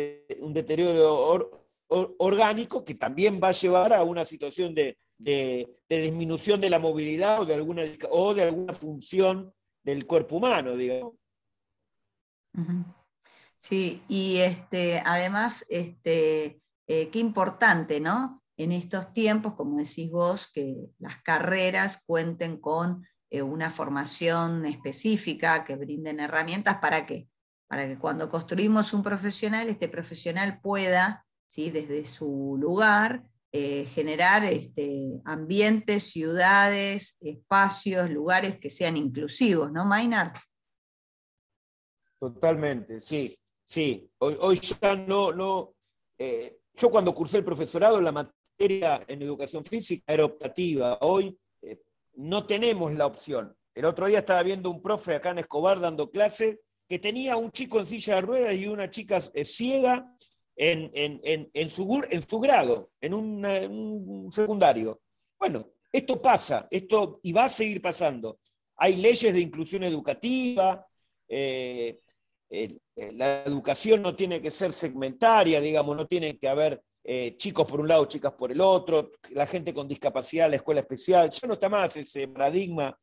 deterioro 0.53 1.65
orgánico 1.87 2.83
que 2.83 2.95
también 2.95 3.39
va 3.41 3.49
a 3.49 3.53
llevar 3.53 3.93
a 3.93 4.03
una 4.03 4.25
situación 4.25 4.75
de, 4.75 4.97
disminución 5.89 6.59
de 6.59 6.69
la 6.69 6.79
movilidad 6.79 7.41
o 7.41 7.45
de 7.45 7.53
alguna, 7.55 7.83
o 8.11 8.33
de 8.33 8.43
alguna 8.43 8.73
función 8.73 9.53
del 9.83 10.05
cuerpo 10.05 10.37
humano, 10.37 10.75
digamos. 10.75 11.15
Sí, 13.55 14.03
y 14.07 14.37
este, 14.37 14.99
además, 15.03 15.65
este, 15.69 16.61
eh, 16.87 17.09
qué 17.09 17.19
importante, 17.19 17.99
¿no? 17.99 18.43
En 18.57 18.71
estos 18.71 19.13
tiempos, 19.13 19.53
como 19.53 19.77
decís 19.77 20.11
vos, 20.11 20.47
que 20.51 20.89
las 20.97 21.21
carreras 21.21 22.03
cuenten 22.05 22.57
con 22.57 23.05
eh, 23.29 23.41
una 23.43 23.69
formación 23.69 24.65
específica, 24.65 25.63
que 25.63 25.75
brinden 25.75 26.19
herramientas 26.19 26.79
para 26.79 27.05
qué? 27.05 27.27
Para 27.67 27.87
que 27.87 27.99
cuando 27.99 28.29
construimos 28.29 28.93
un 28.93 29.03
profesional, 29.03 29.69
este 29.69 29.87
profesional 29.87 30.59
pueda, 30.61 31.25
¿sí? 31.45 31.69
desde 31.69 32.03
su 32.05 32.57
lugar, 32.59 33.29
eh, 33.51 33.85
generar 33.93 34.43
este, 34.43 35.21
ambientes, 35.23 36.11
ciudades, 36.11 37.17
espacios, 37.21 38.09
lugares 38.09 38.57
que 38.59 38.69
sean 38.69 38.97
inclusivos, 38.97 39.71
¿no, 39.71 39.85
Maynard? 39.85 40.33
Totalmente, 42.19 42.99
sí, 42.99 43.37
sí. 43.63 44.09
Hoy, 44.17 44.59
ya 44.59 44.95
no, 44.95 45.31
no 45.31 45.75
eh, 46.17 46.59
yo 46.77 46.89
cuando 46.89 47.13
cursé 47.13 47.37
el 47.37 47.43
profesorado, 47.43 47.99
la 48.01 48.11
materia 48.57 49.05
en 49.07 49.21
educación 49.21 49.63
física 49.63 50.13
era 50.13 50.25
optativa. 50.25 50.97
Hoy 51.01 51.37
eh, 51.61 51.79
no 52.15 52.45
tenemos 52.45 52.93
la 52.95 53.05
opción. 53.05 53.55
El 53.75 53.85
otro 53.85 54.07
día 54.07 54.19
estaba 54.19 54.41
viendo 54.41 54.71
un 54.71 54.81
profe 54.81 55.15
acá 55.15 55.29
en 55.29 55.39
Escobar 55.39 55.79
dando 55.79 56.09
clase 56.09 56.61
que 56.87 56.97
tenía 56.97 57.37
un 57.37 57.51
chico 57.51 57.79
en 57.79 57.85
silla 57.85 58.15
de 58.15 58.21
ruedas 58.21 58.55
y 58.55 58.65
una 58.65 58.89
chica 58.89 59.21
ciega 59.21 60.11
en, 60.55 61.69
su, 61.69 62.03
en 62.09 62.21
su 62.27 62.39
grado, 62.39 62.89
en 62.99 63.13
un, 63.13 64.31
secundario. 64.31 65.01
Bueno, 65.37 65.69
esto 65.91 66.19
pasa, 66.19 66.67
esto 66.71 67.19
y 67.21 67.33
va 67.33 67.45
a 67.45 67.49
seguir 67.49 67.81
pasando. 67.81 68.39
Hay 68.77 68.95
leyes 68.95 69.33
de 69.33 69.39
inclusión 69.39 69.83
educativa, 69.83 70.87
eh, 71.27 71.99
la 72.95 73.43
educación 73.43 74.01
no 74.01 74.15
tiene 74.15 74.41
que 74.41 74.49
ser 74.49 74.71
segmentaria, 74.71 75.59
digamos, 75.59 75.95
no 75.95 76.07
tiene 76.07 76.39
que 76.39 76.47
haber 76.47 76.81
eh, 77.09 77.37
chicos 77.37 77.65
por 77.65 77.79
un 77.79 77.87
lado, 77.87 78.03
chicas 78.03 78.33
por 78.33 78.51
el 78.51 78.59
otro, 78.59 79.11
la 79.29 79.47
gente 79.47 79.73
con 79.73 79.87
discapacidad, 79.87 80.49
la 80.49 80.57
escuela 80.57 80.81
especial, 80.81 81.29
ya 81.29 81.47
no 81.47 81.53
está 81.53 81.69
más 81.69 81.95
ese 81.95 82.27
paradigma, 82.27 82.99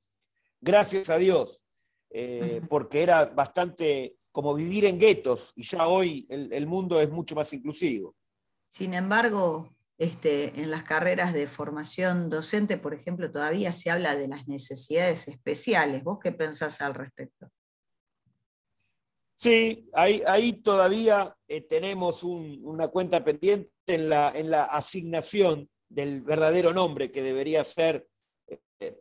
gracias 0.60 1.08
a 1.08 1.16
Dios, 1.16 1.64
eh, 2.10 2.60
porque 2.68 3.02
era 3.02 3.24
bastante 3.24 4.16
como 4.30 4.54
vivir 4.54 4.84
en 4.84 4.98
guetos 4.98 5.52
y 5.56 5.62
ya 5.62 5.88
hoy 5.88 6.26
el, 6.28 6.66
mundo 6.66 7.00
es 7.00 7.08
mucho 7.08 7.34
más 7.34 7.50
inclusivo. 7.54 8.14
Sin 8.68 8.92
embargo, 8.92 9.74
este, 9.96 10.60
en 10.60 10.70
las 10.70 10.82
carreras 10.82 11.32
de 11.32 11.46
formación 11.46 12.28
docente, 12.28 12.76
por 12.76 12.92
ejemplo, 12.92 13.32
todavía 13.32 13.72
se 13.72 13.90
habla 13.90 14.16
de 14.16 14.28
las 14.28 14.46
necesidades 14.46 15.28
especiales. 15.28 16.04
¿Vos 16.04 16.18
qué 16.22 16.30
pensás 16.30 16.82
al 16.82 16.92
respecto? 16.92 17.48
Sí, 19.34 19.88
ahí, 19.94 20.52
todavía 20.62 21.34
eh, 21.48 21.62
tenemos 21.62 22.22
una 22.22 22.88
cuenta 22.88 23.24
pendiente 23.24 23.73
en 23.86 24.08
la, 24.08 24.32
en 24.34 24.50
la, 24.50 24.64
asignación 24.64 25.68
del 25.88 26.22
verdadero 26.22 26.72
nombre 26.72 27.10
que 27.10 27.22
debería 27.22 27.62
ser 27.64 28.06
eh, 28.46 29.00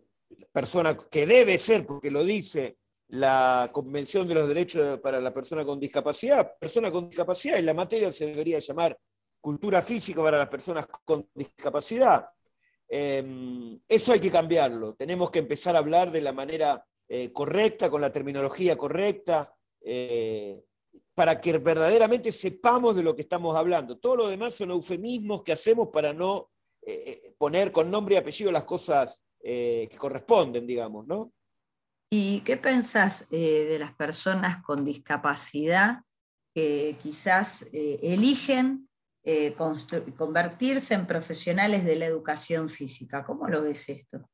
persona, 0.51 0.97
que 0.97 1.25
debe 1.25 1.57
ser, 1.57 1.85
porque 1.85 2.11
lo 2.11 2.23
dice 2.23 2.77
la 3.09 3.69
Convención 3.71 4.27
de 4.27 4.35
los 4.35 4.47
Derechos 4.47 4.99
para 4.99 5.19
la 5.19 5.33
Persona 5.33 5.63
con 5.63 5.79
Discapacidad. 5.79 6.57
Persona 6.59 6.91
con 6.91 7.09
discapacidad 7.09 7.59
y 7.59 7.61
la 7.61 7.73
materia 7.73 8.11
se 8.11 8.25
debería 8.25 8.59
llamar 8.59 8.97
cultura 9.39 9.81
física 9.81 10.21
para 10.23 10.37
las 10.37 10.49
personas 10.49 10.87
con 11.05 11.29
discapacidad. 11.33 12.27
Em, 12.87 13.77
eso 13.87 14.13
hay 14.13 14.19
que 14.19 14.31
cambiarlo. 14.31 14.95
Tenemos 14.95 15.29
que 15.29 15.39
empezar 15.39 15.75
a 15.75 15.79
hablar 15.79 16.11
de 16.11 16.21
la 16.21 16.31
manera 16.31 16.85
eh, 17.07 17.31
correcta, 17.31 17.89
con 17.89 18.01
la 18.01 18.11
terminología 18.11 18.77
correcta, 18.77 19.53
eh, 19.81 20.63
para 21.15 21.39
que 21.39 21.57
verdaderamente 21.57 22.31
sepamos 22.31 22.95
de 22.95 23.03
lo 23.03 23.15
que 23.15 23.21
estamos 23.21 23.55
hablando. 23.55 23.97
Todo 23.97 24.15
lo 24.15 24.27
demás 24.27 24.55
son 24.55 24.71
eufemismos 24.71 25.43
que 25.43 25.51
hacemos 25.51 25.89
para 25.91 26.13
no 26.13 26.49
eh, 26.81 27.33
poner 27.37 27.71
con 27.71 27.91
nombre 27.91 28.15
y 28.15 28.17
apellido 28.17 28.51
las 28.51 28.65
cosas 28.65 29.23
que 29.45 29.89
corresponden, 29.97 30.65
digamos, 30.65 31.05
¿no? 31.05 31.33
¿Y 32.15 32.41
qué 32.41 32.57
pensás 32.57 33.27
eh, 33.31 33.65
de 33.67 33.79
las 33.79 33.95
personas 33.95 34.61
con 34.61 34.85
discapacidad 34.85 36.03
que 36.53 36.95
quizás 37.01 37.67
eh, 37.73 37.99
eligen 38.03 38.87
eh, 39.23 39.55
convertirse 40.15 40.93
en 40.93 41.07
profesionales 41.07 41.83
de 41.83 41.95
la 41.95 42.05
educación 42.05 42.69
física? 42.69 43.25
¿Cómo 43.25 43.47
lo 43.47 43.63
ves 43.63 43.89
esto? 43.89 44.29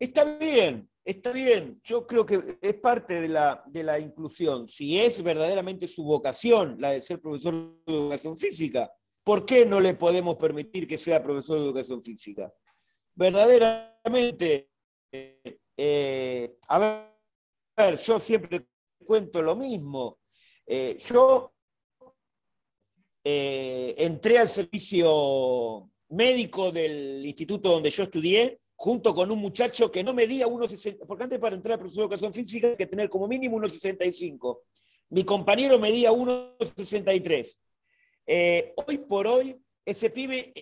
Está 0.00 0.38
bien, 0.38 0.88
está 1.10 1.32
bien. 1.32 1.80
Yo 1.82 2.06
creo 2.06 2.24
que 2.24 2.58
es 2.60 2.74
parte 2.74 3.20
de 3.20 3.28
la, 3.28 3.62
de 3.66 3.82
la 3.82 3.98
inclusión. 3.98 4.68
Si 4.68 4.98
es 4.98 5.22
verdaderamente 5.22 5.86
su 5.86 6.04
vocación 6.04 6.76
la 6.78 6.90
de 6.90 7.00
ser 7.00 7.20
profesor 7.20 7.54
de 7.86 7.92
educación 7.94 8.36
física, 8.36 8.90
¿por 9.24 9.44
qué 9.44 9.64
no 9.64 9.80
le 9.80 9.94
podemos 9.94 10.36
permitir 10.36 10.86
que 10.86 10.98
sea 10.98 11.22
profesor 11.22 11.58
de 11.58 11.64
educación 11.66 12.02
física? 12.02 12.52
Verdaderamente 13.14 14.68
eh, 15.80 16.56
a 16.68 17.08
ver, 17.76 17.96
yo 17.96 18.18
siempre 18.18 18.66
cuento 19.04 19.40
lo 19.40 19.54
mismo. 19.54 20.18
Eh, 20.66 20.98
yo 20.98 21.54
eh, 23.24 23.94
entré 23.96 24.38
al 24.38 24.48
servicio 24.48 25.90
médico 26.10 26.72
del 26.72 27.24
instituto 27.24 27.70
donde 27.70 27.90
yo 27.90 28.02
estudié, 28.02 28.60
junto 28.80 29.12
con 29.12 29.28
un 29.32 29.40
muchacho 29.40 29.90
que 29.90 30.04
no 30.04 30.14
medía 30.14 30.46
1,60, 30.46 31.04
porque 31.04 31.24
antes 31.24 31.40
para 31.40 31.56
entrar 31.56 31.74
a 31.74 31.78
profesor 31.78 32.02
de 32.02 32.04
educación 32.04 32.32
física 32.32 32.68
hay 32.68 32.76
que 32.76 32.86
tener 32.86 33.10
como 33.10 33.26
mínimo 33.26 33.58
1,65. 33.58 34.60
Mi 35.10 35.24
compañero 35.24 35.80
medía 35.80 36.12
1,63. 36.12 37.58
hoy 38.86 38.98
por 38.98 39.26
hoy, 39.26 39.60
ese 39.84 40.10
pibe 40.10 40.52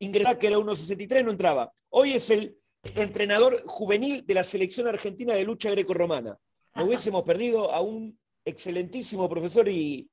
ingresaba 0.00 0.36
que 0.40 0.48
era 0.48 0.58
1,63, 0.58 1.24
no 1.24 1.30
entraba. 1.30 1.72
Hoy 1.90 2.14
es 2.14 2.28
el 2.30 2.58
entrenador 2.96 3.62
juvenil 3.64 4.26
de 4.26 4.34
la 4.34 4.42
selección 4.42 4.88
argentina 4.88 5.32
de 5.32 5.44
lucha 5.44 5.70
greco-romana. 5.70 6.36
No 6.74 6.86
hubiésemos 6.86 7.22
perdido 7.22 7.70
a 7.70 7.80
un 7.80 8.18
excelentísimo 8.44 9.28
profesor 9.28 9.68
y, 9.68 10.10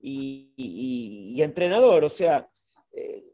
y, 0.00 1.42
entrenador. 1.42 2.04
O 2.04 2.08
sea, 2.08 2.48
eh, 2.92 3.31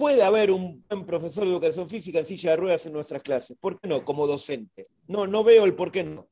puede 0.00 0.22
haber 0.22 0.50
un 0.50 0.82
buen 0.88 1.04
profesor 1.04 1.44
de 1.44 1.50
educación 1.50 1.86
física 1.86 2.18
en 2.20 2.24
silla 2.24 2.52
de 2.52 2.56
ruedas 2.56 2.86
en 2.86 2.94
nuestras 2.94 3.22
clases. 3.22 3.58
¿Por 3.58 3.78
qué 3.78 3.86
no? 3.86 4.02
Como 4.02 4.26
docente. 4.26 4.84
No, 5.06 5.26
no 5.26 5.44
veo 5.44 5.66
el 5.66 5.74
por 5.74 5.92
qué 5.92 6.02
no. 6.02 6.26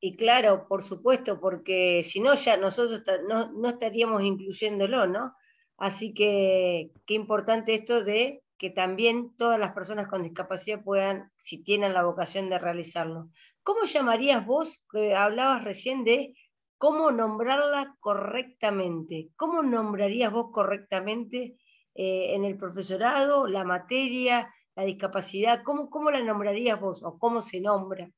Y 0.00 0.16
claro, 0.16 0.66
por 0.66 0.82
supuesto, 0.82 1.40
porque 1.40 2.02
si 2.02 2.18
no, 2.18 2.34
ya 2.34 2.56
nosotros 2.56 3.02
no, 3.28 3.52
no 3.52 3.68
estaríamos 3.68 4.24
incluyéndolo, 4.24 5.06
¿no? 5.06 5.32
Así 5.76 6.12
que 6.12 6.90
qué 7.06 7.14
importante 7.14 7.74
esto 7.74 8.02
de 8.02 8.42
que 8.58 8.70
también 8.70 9.36
todas 9.36 9.60
las 9.60 9.72
personas 9.72 10.08
con 10.08 10.24
discapacidad 10.24 10.82
puedan, 10.82 11.30
si 11.36 11.62
tienen 11.62 11.94
la 11.94 12.02
vocación 12.02 12.50
de 12.50 12.58
realizarlo. 12.58 13.28
¿Cómo 13.62 13.84
llamarías 13.84 14.44
vos, 14.44 14.84
que 14.90 15.14
hablabas 15.14 15.62
recién 15.62 16.02
de 16.02 16.34
cómo 16.82 17.12
nombrarla 17.12 17.96
correctamente? 18.00 19.30
¿Cómo 19.36 19.62
nombrarías 19.62 20.32
vos 20.32 20.50
correctamente 20.52 21.56
eh, 21.94 22.34
en 22.34 22.44
el 22.44 22.58
profesorado, 22.58 23.46
la 23.46 23.62
materia, 23.62 24.52
la 24.74 24.82
discapacidad? 24.82 25.62
¿Cómo, 25.62 25.88
¿Cómo 25.88 26.10
la 26.10 26.20
nombrarías 26.24 26.80
vos 26.80 27.04
o 27.04 27.20
cómo 27.20 27.40
se 27.40 27.60
nombra? 27.60 28.10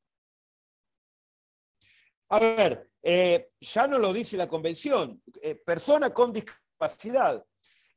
A 2.30 2.38
ver, 2.38 2.86
eh, 3.02 3.48
ya 3.60 3.86
no 3.86 3.98
lo 3.98 4.14
dice 4.14 4.38
la 4.38 4.48
convención. 4.48 5.20
Eh, 5.42 5.56
persona 5.56 6.14
con 6.14 6.32
discapacidad. 6.32 7.44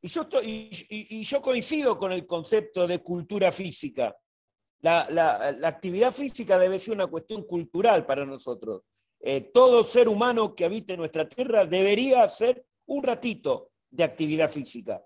Y 0.02 0.10
yo, 0.10 0.28
y, 0.44 1.24
yo 1.24 1.42
coincido 1.42 1.98
con 1.98 2.12
el 2.12 2.28
concepto 2.28 2.86
de 2.86 3.02
cultura 3.02 3.54
física. 3.54 4.18
La, 4.82 5.48
actividad 5.64 6.12
física 6.12 6.60
debe 6.60 6.78
ser 6.78 6.94
una 6.94 7.08
cuestión 7.08 7.44
cultural 7.44 8.06
para 8.06 8.26
nosotros. 8.26 8.82
Eh, 9.20 9.42
todo 9.54 9.84
ser 9.84 10.08
humano 10.08 10.56
que 10.56 10.66
habite 10.66 10.96
nuestra 10.96 11.28
tierra 11.28 11.66
debería 11.66 12.24
hacer 12.24 12.66
un 12.86 13.04
ratito 13.04 13.72
de 13.90 14.04
actividad 14.04 14.50
física. 14.50 15.04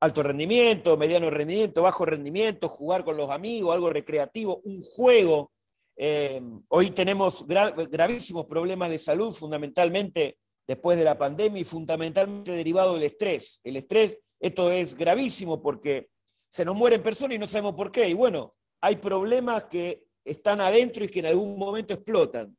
Alto 0.00 0.22
rendimiento, 0.22 0.96
mediano 0.96 1.30
rendimiento, 1.30 1.82
bajo 1.82 2.04
rendimiento, 2.04 2.68
jugar 2.68 3.04
con 3.04 3.16
los 3.16 3.30
amigos, 3.30 3.74
algo 3.74 3.90
recreativo, 3.90 4.60
un 4.64 4.82
juego. 4.82 5.52
Eh, 5.96 6.42
hoy 6.68 6.90
tenemos 6.90 7.46
gravísimos 7.46 8.46
problemas 8.46 8.90
de 8.90 8.98
salud, 8.98 9.32
fundamentalmente 9.32 10.38
después 10.66 10.98
de 10.98 11.04
la 11.04 11.16
pandemia 11.16 11.60
y 11.60 11.64
fundamentalmente 11.64 12.52
derivado 12.52 12.94
del 12.94 13.04
estrés. 13.04 13.60
El 13.64 13.76
estrés 13.76 14.18
esto 14.40 14.70
es 14.70 14.94
gravísimo 14.94 15.62
porque 15.62 16.10
se 16.48 16.64
nos 16.64 16.76
mueren 16.76 17.02
personas 17.02 17.36
y 17.36 17.38
no 17.38 17.46
sabemos 17.46 17.74
por 17.74 17.90
qué. 17.90 18.08
Y 18.08 18.12
bueno, 18.14 18.54
hay 18.80 18.96
problemas 18.96 19.64
que 19.64 20.04
están 20.22 20.60
adentro 20.60 21.04
y 21.04 21.08
que 21.08 21.20
en 21.20 21.26
algún 21.26 21.58
momento 21.58 21.94
explotan. 21.94 22.54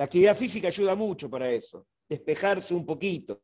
La 0.00 0.06
actividad 0.06 0.34
física 0.34 0.68
ayuda 0.68 0.94
mucho 0.94 1.28
para 1.28 1.50
eso, 1.50 1.86
despejarse 2.08 2.72
un 2.72 2.86
poquito. 2.86 3.42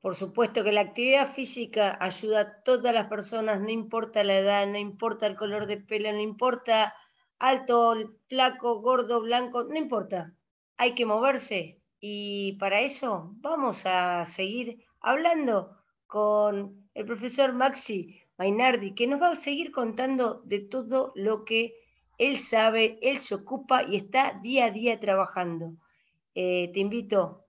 Por 0.00 0.16
supuesto 0.16 0.64
que 0.64 0.72
la 0.72 0.80
actividad 0.80 1.32
física 1.32 1.96
ayuda 2.00 2.40
a 2.40 2.62
todas 2.64 2.92
las 2.92 3.06
personas, 3.06 3.60
no 3.60 3.70
importa 3.70 4.24
la 4.24 4.38
edad, 4.38 4.66
no 4.66 4.76
importa 4.76 5.28
el 5.28 5.36
color 5.36 5.66
de 5.66 5.76
pelo, 5.76 6.10
no 6.10 6.20
importa 6.20 6.96
alto, 7.38 7.94
flaco, 8.26 8.80
gordo, 8.80 9.20
blanco, 9.20 9.62
no 9.62 9.76
importa 9.76 10.34
hay 10.78 10.96
que 10.96 11.06
moverse 11.06 11.80
y 12.00 12.54
para 12.54 12.80
eso 12.80 13.34
vamos 13.36 13.86
a 13.86 14.24
seguir 14.24 14.84
hablando 15.00 15.76
con 16.08 16.88
el 16.92 17.06
profesor 17.06 17.52
Maxi 17.52 18.20
Mainardi, 18.36 18.96
que 18.96 19.06
nos 19.06 19.22
va 19.22 19.30
a 19.30 19.36
seguir 19.36 19.70
contando 19.70 20.42
de 20.44 20.58
todo 20.58 21.12
lo 21.14 21.44
que 21.44 21.86
él 22.18 22.38
sabe, 22.38 22.98
él 23.00 23.20
se 23.20 23.36
ocupa 23.36 23.84
y 23.84 23.96
está 23.96 24.38
día 24.42 24.66
a 24.66 24.70
día 24.70 24.98
trabajando. 24.98 25.76
Eh, 26.34 26.70
te 26.74 26.80
invito 26.80 27.46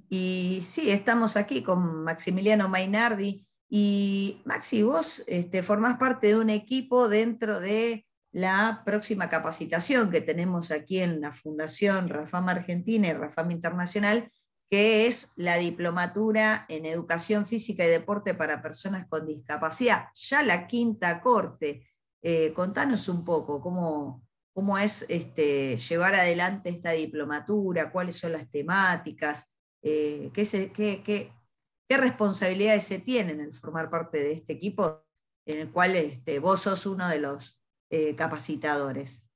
Y 0.08 0.60
sí, 0.62 0.90
estamos 0.90 1.36
aquí 1.36 1.62
con 1.62 2.02
Maximiliano 2.02 2.68
Mainardi. 2.68 3.46
Y 3.72 4.42
Maxi, 4.44 4.82
vos 4.82 5.22
este, 5.28 5.62
formás 5.62 5.96
parte 5.96 6.26
de 6.26 6.36
un 6.36 6.50
equipo 6.50 7.08
dentro 7.08 7.60
de 7.60 8.04
la 8.32 8.82
próxima 8.84 9.28
capacitación 9.28 10.10
que 10.10 10.20
tenemos 10.20 10.72
aquí 10.72 10.98
en 10.98 11.20
la 11.20 11.30
Fundación 11.30 12.08
Rafam 12.08 12.48
Argentina 12.48 13.08
y 13.08 13.12
Rafam 13.12 13.52
Internacional, 13.52 14.28
que 14.68 15.06
es 15.06 15.32
la 15.36 15.56
diplomatura 15.56 16.66
en 16.68 16.84
educación 16.84 17.46
física 17.46 17.84
y 17.84 17.88
deporte 17.88 18.34
para 18.34 18.60
personas 18.60 19.06
con 19.08 19.26
discapacidad, 19.26 20.06
ya 20.14 20.42
la 20.42 20.66
quinta 20.66 21.20
corte. 21.20 21.86
Eh, 22.22 22.52
contanos 22.52 23.08
un 23.08 23.24
poco 23.24 23.60
cómo, 23.60 24.22
cómo 24.52 24.78
es 24.78 25.06
este, 25.08 25.76
llevar 25.76 26.14
adelante 26.16 26.70
esta 26.70 26.90
diplomatura, 26.90 27.90
cuáles 27.90 28.16
son 28.16 28.32
las 28.32 28.50
temáticas, 28.50 29.50
eh, 29.82 30.30
qué, 30.34 31.02
qué, 31.04 31.32
responsabilidades 31.96 32.84
se 32.84 32.98
tienen 32.98 33.40
en 33.40 33.52
formar 33.52 33.90
parte 33.90 34.18
de 34.18 34.32
este 34.32 34.52
equipo 34.52 35.02
en 35.46 35.58
el 35.60 35.70
cual 35.70 35.96
este, 35.96 36.38
vos 36.38 36.60
sos 36.60 36.86
uno 36.86 37.08
de 37.08 37.18
los 37.18 37.60
eh, 37.90 38.14
capacitadores. 38.14 39.26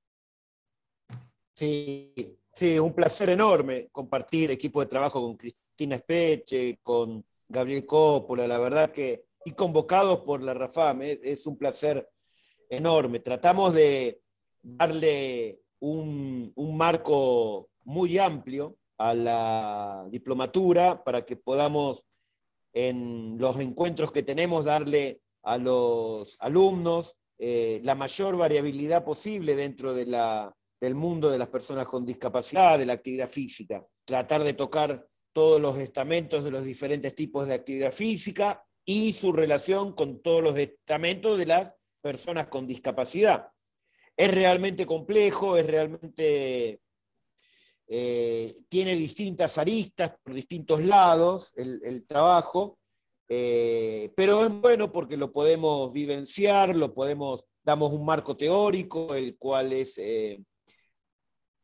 Sí, 1.57 2.39
Sí, 2.55 2.79
un 2.79 2.93
placer 2.95 3.31
enorme 3.31 3.89
compartir 3.91 4.53
equipo 4.53 4.81
de 4.81 4.87
trabajo 4.87 5.21
con 5.21 5.37
Cristina 5.37 5.97
Espeche, 5.97 6.79
con 6.85 7.25
Gabriel 7.49 7.85
Coppola, 7.85 8.47
la 8.47 8.59
verdad 8.59 8.93
que, 8.93 9.25
y 9.45 9.53
convocados 9.53 10.21
por 10.21 10.41
la 10.41 10.55
RAFAM, 10.55 11.03
es, 11.03 11.47
un 11.49 11.59
placer 11.59 12.09
enorme. 12.71 13.19
Tratamos 13.19 13.75
de 13.75 14.21
darle 14.63 15.63
un, 15.81 16.53
un 16.55 16.77
marco 16.77 17.71
muy 17.83 18.19
amplio 18.19 18.79
a 18.99 19.15
la 19.15 20.07
diplomatura 20.11 21.03
para 21.03 21.25
que 21.25 21.35
podamos 21.35 22.07
en 22.75 23.39
los 23.39 23.59
encuentros 23.59 24.13
que 24.13 24.23
tenemos 24.23 24.67
darle 24.67 25.23
a 25.43 25.57
los 25.57 26.37
alumnos 26.41 27.17
eh, 27.39 27.81
la 27.85 27.95
mayor 27.95 28.37
variabilidad 28.37 29.05
posible 29.05 29.57
dentro 29.57 29.95
de 29.95 30.07
la 30.07 30.55
del 30.85 30.95
mundo 30.95 31.31
de 31.31 31.39
las 31.39 31.49
personas 31.49 31.87
con 31.87 32.05
discapacidad, 32.05 32.79
de 32.79 32.85
la 32.85 32.93
actividad 32.93 33.29
física. 33.29 33.87
Tratar 34.05 34.45
de 34.45 34.53
tocar 34.53 35.07
todos 35.33 35.61
los 35.61 35.79
estamentos 35.79 36.45
de 36.45 36.51
los 36.51 36.65
diferentes 36.65 37.15
tipos 37.15 37.47
de 37.47 37.55
actividad 37.55 37.91
física 37.91 38.63
y 38.85 39.15
su 39.15 39.33
relación 39.33 39.95
con 39.95 40.21
todos 40.21 40.43
los 40.43 40.59
estamentos 40.59 41.39
de 41.39 41.47
las 41.47 41.75
personas 42.03 42.49
con 42.49 42.67
discapacidad. 42.67 43.49
Es 44.17 44.33
realmente 44.33 44.85
complejo, 44.87 45.57
es 45.57 45.67
realmente... 45.67 46.81
Eh, 47.87 48.63
tiene 48.69 48.97
distintas 48.97 49.59
aristas 49.59 50.13
por 50.23 50.33
distintos 50.33 50.83
lados 50.83 51.53
el, 51.57 52.07
trabajo, 52.07 52.79
eh, 53.29 54.11
pero 54.17 54.45
es 54.45 54.61
bueno 54.61 54.91
porque 54.91 55.19
lo 55.19 55.31
podemos 55.31 55.93
vivenciar, 55.93 56.75
lo 56.75 56.95
podemos, 56.95 57.45
damos 57.63 57.93
un 57.93 58.05
marco 58.07 58.37
teórico, 58.37 59.15
el 59.15 59.37
cual 59.37 59.75
es 59.75 59.99
eh, 59.99 60.43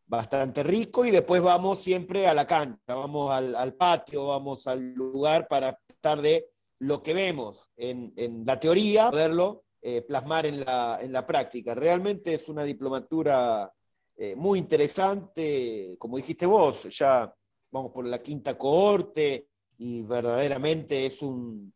bastante 0.06 0.62
rico 0.62 1.06
y 1.06 1.10
después 1.10 1.40
vamos 1.40 1.80
siempre 1.80 2.26
a 2.26 2.34
la 2.34 2.46
cancha, 2.46 2.94
vamos 2.94 3.30
al, 3.30 3.74
patio, 3.74 4.26
vamos 4.26 4.66
al 4.66 4.92
lugar 4.92 5.48
para 5.48 5.78
estar 5.88 6.20
de 6.20 6.48
lo 6.80 7.02
que 7.02 7.14
vemos 7.14 7.70
en, 7.76 8.12
la 8.44 8.60
teoría, 8.60 9.10
poderlo 9.10 9.64
plasmar 10.06 10.44
en 10.44 10.60
la, 10.60 11.24
práctica. 11.26 11.74
Realmente 11.74 12.34
es 12.34 12.48
una 12.50 12.64
diplomatura 12.64 13.72
eh, 14.20 14.36
muy 14.36 14.58
interesante, 14.58 15.96
como 15.98 16.16
dijiste 16.16 16.46
vos, 16.46 16.86
ya 16.96 17.34
vamos 17.70 17.90
por 17.92 18.06
la 18.06 18.22
quinta 18.22 18.56
cohorte 18.56 19.48
y 19.78 20.02
verdaderamente 20.02 21.06
es 21.06 21.22
un... 21.22 21.72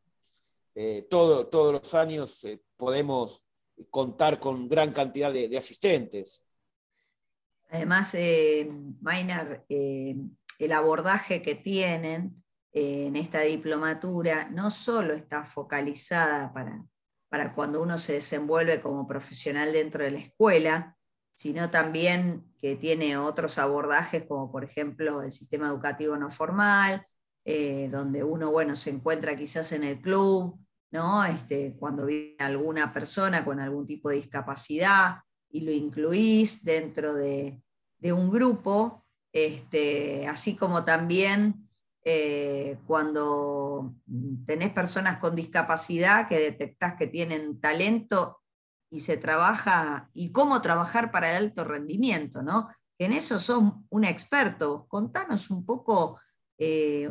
Eh, 0.76 1.06
todo, 1.08 1.46
todos 1.46 1.72
los 1.72 1.94
años 1.94 2.46
podemos 2.76 3.42
contar 3.90 4.38
con 4.40 4.68
gran 4.68 4.92
cantidad 4.92 5.32
de 5.32 5.56
asistentes. 5.56 6.44
Además, 7.74 8.14
eh, 8.14 8.70
Maynard, 9.00 9.64
eh, 9.68 10.14
el 10.60 10.72
abordaje 10.72 11.42
que 11.42 11.56
tienen 11.56 12.44
eh, 12.72 13.06
en 13.06 13.16
esta 13.16 13.40
diplomatura 13.40 14.48
no 14.48 14.70
solo 14.70 15.12
está 15.12 15.44
focalizada 15.44 16.52
para, 16.52 16.84
para 17.28 17.52
cuando 17.52 17.82
uno 17.82 17.98
se 17.98 18.14
desenvuelve 18.14 18.80
como 18.80 19.08
profesional 19.08 19.72
dentro 19.72 20.04
de 20.04 20.12
la 20.12 20.18
escuela, 20.20 20.93
sino 21.34 21.70
también 21.70 22.44
que 22.58 22.76
tiene 22.76 23.16
otros 23.16 23.58
abordajes, 23.58 24.24
como 24.24 24.50
por 24.50 24.64
ejemplo 24.64 25.22
el 25.22 25.32
sistema 25.32 25.68
educativo 25.68 26.16
no 26.16 26.30
formal, 26.30 27.06
donde 27.44 28.24
uno 28.24 28.50
bueno, 28.50 28.74
se 28.74 28.90
encuentra 28.90 29.36
quizás 29.36 29.72
en 29.72 29.84
el 29.84 30.00
club, 30.00 30.58
¿no? 30.90 31.24
Este, 31.24 31.74
cuando 31.78 32.06
vive 32.06 32.36
alguna 32.38 32.92
persona 32.92 33.44
con 33.44 33.60
algún 33.60 33.86
tipo 33.86 34.08
de 34.08 34.16
discapacidad 34.16 35.16
y 35.50 35.60
lo 35.60 35.72
incluís 35.72 36.64
dentro 36.64 37.14
de, 37.14 37.60
de 37.98 38.12
un 38.12 38.30
grupo, 38.30 39.04
este, 39.32 40.28
así 40.28 40.56
como 40.56 40.84
también 40.84 41.64
eh, 42.04 42.78
cuando 42.86 43.94
tenés 44.46 44.72
personas 44.72 45.18
con 45.18 45.34
discapacidad 45.34 46.28
que 46.28 46.38
detectás 46.38 46.94
que 46.96 47.06
tienen 47.06 47.60
talento 47.60 48.42
y 48.94 49.00
se 49.00 49.16
trabaja, 49.16 50.08
y 50.14 50.30
cómo 50.30 50.62
trabajar 50.62 51.10
para 51.10 51.30
el 51.30 51.46
alto 51.46 51.64
rendimiento, 51.64 52.42
¿no? 52.42 52.68
En 52.96 53.12
eso 53.12 53.40
son 53.40 53.88
un 53.90 54.04
experto. 54.04 54.86
Contanos 54.86 55.50
un 55.50 55.66
poco 55.66 56.20
eh, 56.58 57.10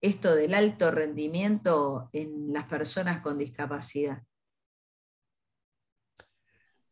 esto 0.00 0.34
del 0.34 0.54
alto 0.54 0.90
rendimiento 0.90 2.08
en 2.14 2.50
las 2.50 2.64
personas 2.64 3.20
con 3.20 3.36
discapacidad. 3.36 4.22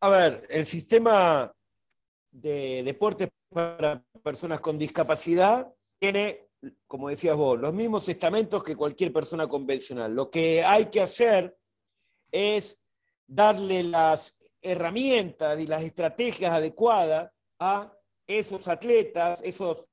A 0.01 0.11
ver, 0.11 0.47
el 0.51 0.67
sistema 0.67 1.51
de 2.31 2.83
deporte 2.85 3.31
para 3.49 4.05
personas 4.23 4.61
con 4.61 4.77
discapacidad 4.77 5.73
tiene, 5.99 6.51
como 6.87 7.09
decías 7.09 7.37
vos, 7.39 7.59
los 7.59 7.73
mismos 7.73 8.07
estamentos 8.11 8.63
que 8.63 8.77
cualquier 8.77 9.15
persona 9.15 9.49
convencional. 9.49 10.15
Lo 10.15 10.31
que 10.31 10.63
hay 10.63 10.91
que 10.91 11.01
hacer 11.01 11.57
es 12.31 12.83
darle 13.27 13.83
las 13.83 14.35
herramientas 14.63 15.59
y 15.61 15.67
las 15.67 15.85
estrategias 15.85 16.53
adecuadas 16.53 17.31
a 17.59 17.93
esos 18.27 18.69
atletas, 18.69 19.41
esos 19.45 19.89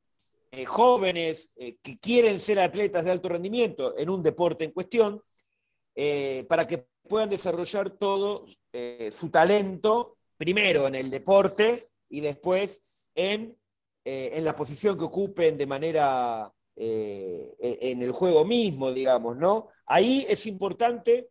eh, 0.51 0.65
jóvenes 0.65 1.51
eh, 1.55 1.77
que 1.81 1.97
quieren 1.97 2.39
ser 2.39 2.59
atletas 2.59 3.05
de 3.05 3.11
alto 3.11 3.29
rendimiento 3.29 3.97
en 3.97 4.09
un 4.09 4.21
deporte 4.21 4.63
en 4.63 4.71
cuestión, 4.71 5.21
eh, 5.95 6.45
para 6.47 6.67
que 6.67 6.85
puedan 7.07 7.29
desarrollar 7.29 7.91
todo 7.91 8.45
su 9.11 9.29
talento, 9.29 10.17
primero 10.37 10.87
en 10.87 10.95
el 10.95 11.09
deporte 11.09 11.83
y 12.09 12.21
después 12.21 13.09
en, 13.13 13.55
en 14.03 14.45
la 14.45 14.55
posición 14.55 14.97
que 14.97 15.03
ocupen 15.03 15.57
de 15.57 15.67
manera 15.67 16.51
en 16.75 18.01
el 18.01 18.11
juego 18.13 18.45
mismo, 18.45 18.91
digamos, 18.91 19.37
¿no? 19.37 19.67
Ahí 19.85 20.25
es 20.29 20.47
importante 20.47 21.29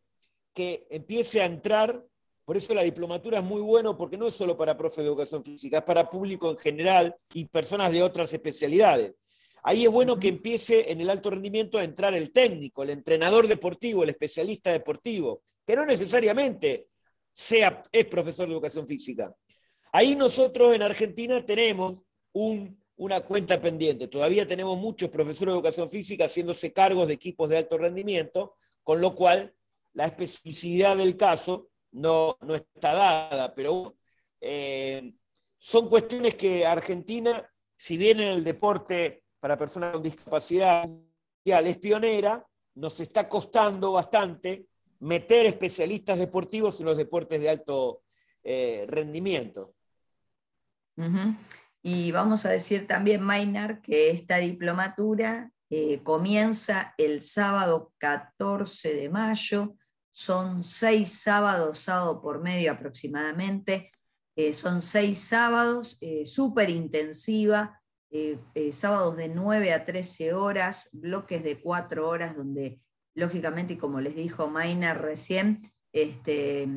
que 0.52 0.86
empiece 0.90 1.40
a 1.40 1.46
entrar 1.46 2.04
por 2.44 2.56
eso 2.56 2.74
la 2.74 2.82
diplomatura 2.82 3.38
es 3.38 3.44
muy 3.44 3.60
bueno 3.60 3.96
porque 3.96 4.16
no 4.16 4.26
es 4.26 4.34
solo 4.34 4.56
para 4.56 4.76
profe 4.76 5.00
de 5.00 5.06
educación 5.06 5.44
física, 5.44 5.78
es 5.78 5.84
para 5.84 6.10
público 6.10 6.50
en 6.50 6.58
general 6.58 7.16
y 7.34 7.44
personas 7.44 7.92
de 7.92 8.02
otras 8.02 8.32
especialidades. 8.32 9.14
Ahí 9.62 9.84
es 9.84 9.90
bueno 9.90 10.18
que 10.18 10.28
empiece 10.28 10.90
en 10.90 11.00
el 11.00 11.08
alto 11.08 11.30
rendimiento 11.30 11.78
a 11.78 11.84
entrar 11.84 12.14
el 12.14 12.32
técnico, 12.32 12.82
el 12.82 12.90
entrenador 12.90 13.46
deportivo, 13.46 14.02
el 14.02 14.10
especialista 14.10 14.72
deportivo, 14.72 15.42
que 15.64 15.76
no 15.76 15.86
necesariamente 15.86 16.88
sea, 17.32 17.84
es 17.92 18.06
profesor 18.06 18.48
de 18.48 18.54
educación 18.54 18.88
física. 18.88 19.32
Ahí 19.92 20.16
nosotros 20.16 20.74
en 20.74 20.82
Argentina 20.82 21.46
tenemos 21.46 22.02
una 22.32 23.20
cuenta 23.20 23.60
pendiente. 23.60 24.08
Todavía 24.08 24.48
tenemos 24.48 24.76
muchos 24.76 25.10
profesores 25.10 25.52
de 25.52 25.58
educación 25.58 25.88
física 25.88 26.24
haciéndose 26.24 26.72
cargos 26.72 27.06
de 27.06 27.14
equipos 27.14 27.48
de 27.48 27.58
alto 27.58 27.78
rendimiento, 27.78 28.56
con 28.82 29.00
lo 29.00 29.14
cual 29.14 29.54
la 29.94 30.06
especificidad 30.06 30.96
del 30.96 31.16
caso 31.16 31.68
no, 31.92 32.36
no 32.40 32.54
está 32.54 32.94
dada, 32.94 33.54
pero 33.54 33.96
eh, 34.40 35.12
son 35.58 35.88
cuestiones 35.88 36.34
que 36.34 36.66
Argentina, 36.66 37.48
si 37.76 37.96
bien 37.96 38.20
en 38.20 38.32
el 38.32 38.44
deporte 38.44 39.24
para 39.38 39.56
personas 39.56 39.92
con 39.92 40.02
discapacidad 40.02 40.88
es 41.44 41.78
pionera, 41.78 42.46
nos 42.74 43.00
está 43.00 43.28
costando 43.28 43.92
bastante 43.92 44.66
meter 45.00 45.46
especialistas 45.46 46.18
deportivos 46.18 46.80
en 46.80 46.86
los 46.86 46.96
deportes 46.96 47.40
de 47.40 47.50
alto 47.50 48.02
eh, 48.42 48.86
rendimiento. 48.88 49.74
Y 51.82 52.12
vamos 52.12 52.46
a 52.46 52.50
decir 52.50 52.86
también, 52.86 53.22
Mainar, 53.22 53.82
que 53.82 54.10
esta 54.10 54.36
diplomatura 54.36 55.50
eh, 55.70 56.02
comienza 56.02 56.94
el 56.98 57.22
sábado 57.22 57.92
14 57.98 58.94
de 58.94 59.08
mayo 59.08 59.74
son 60.12 60.62
seis 60.62 61.22
sábados, 61.22 61.78
sábado 61.78 62.20
por 62.20 62.42
medio 62.42 62.72
aproximadamente, 62.72 63.90
eh, 64.36 64.52
son 64.52 64.80
seis 64.82 65.18
sábados, 65.18 65.98
eh, 66.00 66.24
súper 66.26 66.70
intensiva, 66.70 67.80
eh, 68.10 68.38
sábados 68.72 69.16
de 69.16 69.28
9 69.28 69.72
a 69.72 69.86
13 69.86 70.34
horas, 70.34 70.90
bloques 70.92 71.42
de 71.42 71.60
4 71.60 72.08
horas 72.08 72.36
donde 72.36 72.80
lógicamente, 73.14 73.74
y 73.74 73.76
como 73.78 74.00
les 74.00 74.14
dijo 74.14 74.48
Maina 74.48 74.92
recién, 74.92 75.62
este, 75.92 76.68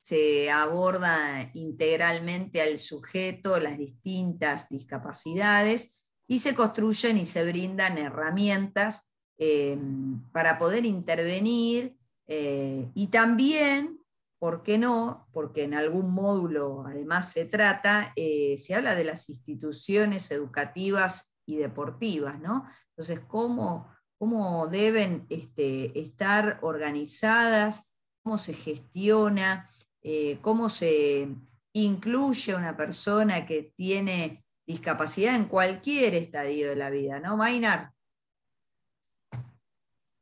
se 0.00 0.50
aborda 0.50 1.50
integralmente 1.54 2.60
al 2.60 2.78
sujeto, 2.78 3.58
las 3.58 3.78
distintas 3.78 4.68
discapacidades, 4.68 6.02
y 6.26 6.40
se 6.40 6.54
construyen 6.54 7.16
y 7.16 7.26
se 7.26 7.44
brindan 7.44 7.98
herramientas 7.98 9.09
Em, 9.42 10.20
para 10.32 10.58
poder 10.58 10.84
intervenir 10.84 11.96
eh, 12.26 12.90
y 12.94 13.06
también, 13.06 13.98
¿por 14.38 14.62
qué 14.62 14.76
no? 14.76 15.28
Porque 15.32 15.62
en 15.62 15.72
algún 15.72 16.10
módulo 16.10 16.84
además 16.86 17.32
se 17.32 17.46
trata, 17.46 18.12
eh, 18.16 18.58
se 18.58 18.74
habla 18.74 18.94
de 18.94 19.04
las 19.04 19.30
instituciones 19.30 20.30
educativas 20.30 21.34
y 21.46 21.56
deportivas, 21.56 22.38
¿no? 22.38 22.66
Entonces, 22.90 23.20
¿cómo, 23.20 23.88
cómo 24.18 24.68
deben 24.68 25.24
este, 25.30 25.98
estar 25.98 26.58
organizadas? 26.60 27.88
¿Cómo 28.22 28.36
se 28.36 28.52
gestiona? 28.52 29.70
Eh, 30.02 30.38
¿Cómo 30.42 30.68
se 30.68 31.34
incluye 31.72 32.54
una 32.54 32.76
persona 32.76 33.46
que 33.46 33.72
tiene 33.74 34.44
discapacidad 34.66 35.34
en 35.34 35.46
cualquier 35.46 36.14
estadio 36.14 36.68
de 36.68 36.76
la 36.76 36.90
vida, 36.90 37.20
¿no? 37.20 37.38
Mainar. 37.38 37.94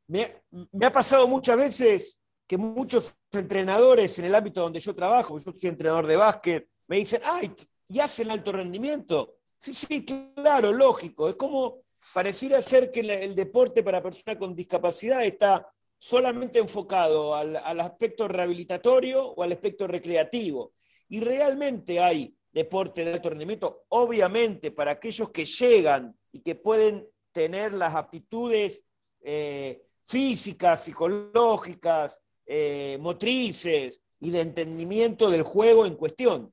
Me, 0.09 0.41
ha 0.85 0.91
pasado 0.91 1.27
muchas 1.27 1.55
veces 1.55 2.19
que 2.47 2.57
muchos 2.57 3.15
entrenadores 3.31 4.17
en 4.17 4.25
el 4.25 4.33
ámbito 4.33 4.61
donde 4.61 4.79
yo 4.79 4.95
trabajo, 4.95 5.37
yo 5.37 5.51
soy 5.51 5.69
entrenador 5.69 6.07
de 6.07 6.15
básquet, 6.15 6.67
me 6.87 6.97
dicen, 6.97 7.21
ay, 7.25 7.53
¿y 7.87 7.99
hacen 7.99 8.31
alto 8.31 8.51
rendimiento? 8.51 9.35
Sí, 9.55 9.71
sí, 9.71 10.03
claro, 10.35 10.71
lógico. 10.71 11.29
Es 11.29 11.35
como 11.35 11.83
pareciera 12.11 12.59
ser 12.59 12.89
que 12.89 13.01
el 13.01 13.35
deporte 13.35 13.83
para 13.83 14.01
personas 14.01 14.37
con 14.37 14.55
discapacidad 14.55 15.23
está 15.23 15.71
solamente 15.99 16.57
enfocado 16.57 17.35
al, 17.35 17.57
al, 17.57 17.79
aspecto 17.79 18.27
rehabilitatorio 18.27 19.27
o 19.27 19.43
al 19.43 19.51
aspecto 19.51 19.85
recreativo. 19.85 20.73
Y 21.07 21.19
realmente 21.19 21.99
hay 21.99 22.35
deporte 22.51 23.05
de 23.05 23.13
alto 23.13 23.29
rendimiento, 23.29 23.85
obviamente 23.89 24.71
para 24.71 24.93
aquellos 24.93 25.29
que 25.29 25.45
llegan 25.45 26.17
y 26.31 26.41
que 26.41 26.55
pueden 26.55 27.07
tener 27.31 27.73
las 27.73 27.93
aptitudes 27.93 28.81
eh, 29.21 29.83
físicas, 30.09 30.83
psicológicas, 30.83 32.19
eh, 32.43 32.97
motrices 32.99 34.01
y 34.19 34.31
de 34.31 34.41
entendimiento 34.41 35.29
del 35.29 35.43
juego 35.43 35.85
en 35.85 35.95
cuestión. 35.95 36.51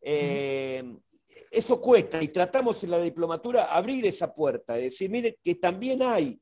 Eh, 0.00 0.82
eso 1.52 1.80
cuesta 1.80 2.20
y 2.20 2.28
tratamos 2.28 2.82
en 2.82 2.90
la 2.90 3.00
diplomatura 3.00 3.66
abrir 3.66 4.04
esa 4.06 4.34
puerta, 4.34 4.74
decir, 4.74 5.08
mire 5.08 5.38
que 5.42 5.54
también 5.54 6.02
hay, 6.02 6.40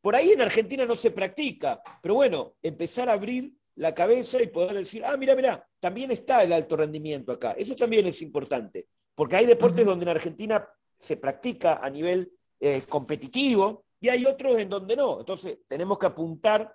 por 0.00 0.16
ahí 0.16 0.30
en 0.32 0.40
Argentina 0.40 0.84
no 0.84 0.96
se 0.96 1.12
practica, 1.12 1.80
pero 2.02 2.16
bueno, 2.16 2.56
empezar 2.62 3.08
a 3.08 3.12
abrir 3.12 3.52
la 3.76 3.94
cabeza 3.94 4.42
y 4.42 4.48
poder 4.48 4.74
decir, 4.74 5.04
ah, 5.04 5.16
mira, 5.16 5.36
mira, 5.36 5.64
también 5.78 6.10
está 6.10 6.42
el 6.42 6.52
alto 6.52 6.76
rendimiento 6.76 7.32
acá. 7.32 7.52
Eso 7.52 7.76
también 7.76 8.06
es 8.06 8.20
importante, 8.22 8.86
porque 9.14 9.36
hay 9.36 9.46
deportes 9.46 9.86
donde 9.86 10.02
en 10.02 10.10
Argentina 10.10 10.68
se 10.98 11.16
practica 11.16 11.80
a 11.82 11.88
nivel 11.88 12.32
eh, 12.58 12.82
competitivo, 12.88 13.84
y 14.00 14.08
hay 14.08 14.24
otros 14.26 14.58
en 14.58 14.68
donde 14.68 14.96
no. 14.96 15.20
Entonces, 15.20 15.58
tenemos 15.68 15.98
que 15.98 16.06
apuntar 16.06 16.74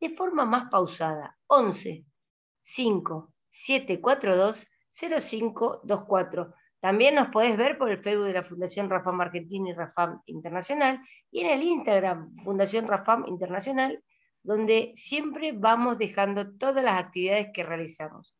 de 0.00 0.10
forma 0.10 0.44
más 0.44 0.70
pausada. 0.70 1.36
11 1.48 2.04
5 2.60 3.32
742 3.50 4.68
0524. 4.90 6.54
También 6.80 7.14
nos 7.14 7.28
podés 7.28 7.56
ver 7.56 7.78
por 7.78 7.90
el 7.90 8.02
Facebook 8.02 8.26
de 8.26 8.34
la 8.34 8.44
Fundación 8.44 8.88
Rafam 8.88 9.20
Argentina 9.20 9.70
y 9.70 9.74
Rafam 9.74 10.22
Internacional 10.26 11.00
y 11.30 11.40
en 11.40 11.50
el 11.50 11.62
Instagram 11.62 12.34
Fundación 12.44 12.86
Rafam 12.86 13.26
Internacional 13.26 14.02
donde 14.42 14.92
siempre 14.94 15.52
vamos 15.52 15.98
dejando 15.98 16.56
todas 16.56 16.82
las 16.82 17.02
actividades 17.02 17.48
que 17.52 17.62
realizamos. 17.62 18.34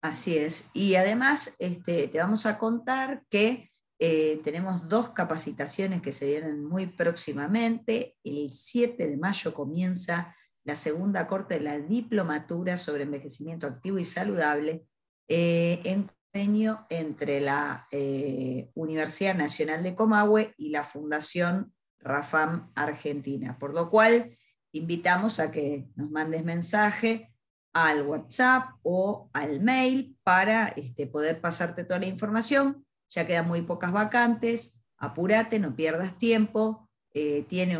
Así 0.00 0.36
es. 0.36 0.68
Y 0.72 0.96
además 0.96 1.56
este, 1.58 2.08
te 2.08 2.18
vamos 2.18 2.46
a 2.46 2.58
contar 2.58 3.24
que 3.28 3.71
eh, 4.04 4.40
tenemos 4.42 4.88
dos 4.88 5.10
capacitaciones 5.10 6.02
que 6.02 6.10
se 6.10 6.26
vienen 6.26 6.64
muy 6.64 6.88
próximamente. 6.88 8.16
El 8.24 8.50
7 8.50 9.06
de 9.06 9.16
mayo 9.16 9.54
comienza 9.54 10.34
la 10.64 10.74
segunda 10.74 11.28
corte 11.28 11.54
de 11.54 11.60
la 11.60 11.78
diplomatura 11.78 12.76
sobre 12.76 13.04
envejecimiento 13.04 13.68
activo 13.68 14.00
y 14.00 14.04
saludable 14.04 14.88
eh, 15.28 16.04
entre 16.34 17.40
la 17.40 17.86
eh, 17.92 18.72
Universidad 18.74 19.36
Nacional 19.36 19.84
de 19.84 19.94
Comahue 19.94 20.52
y 20.56 20.70
la 20.70 20.82
Fundación 20.82 21.72
Rafam 22.00 22.72
Argentina. 22.74 23.56
Por 23.56 23.72
lo 23.72 23.88
cual 23.88 24.36
invitamos 24.72 25.38
a 25.38 25.52
que 25.52 25.86
nos 25.94 26.10
mandes 26.10 26.44
mensaje 26.44 27.32
al 27.72 28.02
WhatsApp 28.02 28.68
o 28.82 29.30
al 29.32 29.60
mail 29.60 30.18
para 30.24 30.66
este, 30.70 31.06
poder 31.06 31.40
pasarte 31.40 31.84
toda 31.84 32.00
la 32.00 32.06
información. 32.06 32.84
Ya 33.12 33.26
quedan 33.26 33.46
muy 33.46 33.60
pocas 33.60 33.92
vacantes, 33.92 34.82
apúrate, 34.96 35.58
no 35.58 35.76
pierdas 35.76 36.16
tiempo. 36.16 36.88
Eh, 37.12 37.44
tiene 37.46 37.78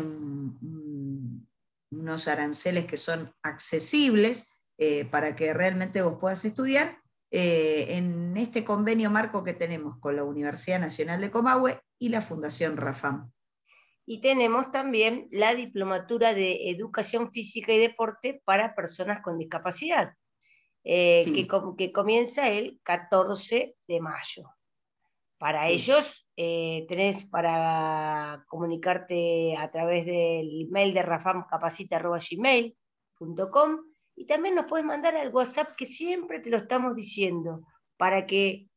unos 1.89 2.27
aranceles 2.27 2.85
que 2.85 2.97
son 2.97 3.33
accesibles 3.41 4.47
eh, 4.77 5.05
para 5.05 5.35
que 5.35 5.51
realmente 5.53 6.03
vos 6.03 6.19
puedas 6.19 6.45
estudiar. 6.45 6.99
Eh, 7.31 7.97
en 7.97 8.37
este 8.37 8.63
convenio 8.63 9.09
marco 9.09 9.43
que 9.43 9.53
tenemos 9.53 9.97
con 9.99 10.15
la 10.15 10.23
Universidad 10.23 10.79
Nacional 10.79 11.19
de 11.19 11.31
Comahue 11.31 11.81
y 11.97 12.09
la 12.09 12.21
Fundación 12.21 12.77
Rafam. 12.77 13.31
Y 14.05 14.21
tenemos 14.21 14.71
también 14.71 15.29
la 15.31 15.55
diplomatura 15.55 16.35
de 16.35 16.69
educación 16.69 17.31
física 17.31 17.73
y 17.73 17.79
deporte 17.79 18.43
para 18.45 18.75
personas 18.75 19.23
con 19.23 19.39
discapacidad, 19.39 20.13
que, 20.83 21.91
comienza 21.91 22.49
el 22.49 22.79
14 22.83 23.75
de 23.87 23.99
mayo. 23.99 24.53
Para 25.43 25.67
ellos 25.67 26.25
eh, 26.37 26.85
tenés 26.87 27.25
para 27.25 28.45
comunicarte 28.47 29.57
a 29.57 29.69
través 29.69 30.05
del 30.05 30.61
email 30.61 30.93
de 30.93 31.01
rafamcapacita.gmail.com 31.01 33.79
y 34.15 34.25
también 34.25 34.55
nos 34.55 34.67
puedes 34.67 34.85
mandar 34.85 35.17
al 35.17 35.35
WhatsApp 35.35 35.75
que 35.75 35.85
siempre 35.85 36.39
te 36.39 36.49
lo 36.49 36.55
estamos 36.55 36.95
diciendo 36.95 37.67
para 37.97 38.25
que 38.25 38.69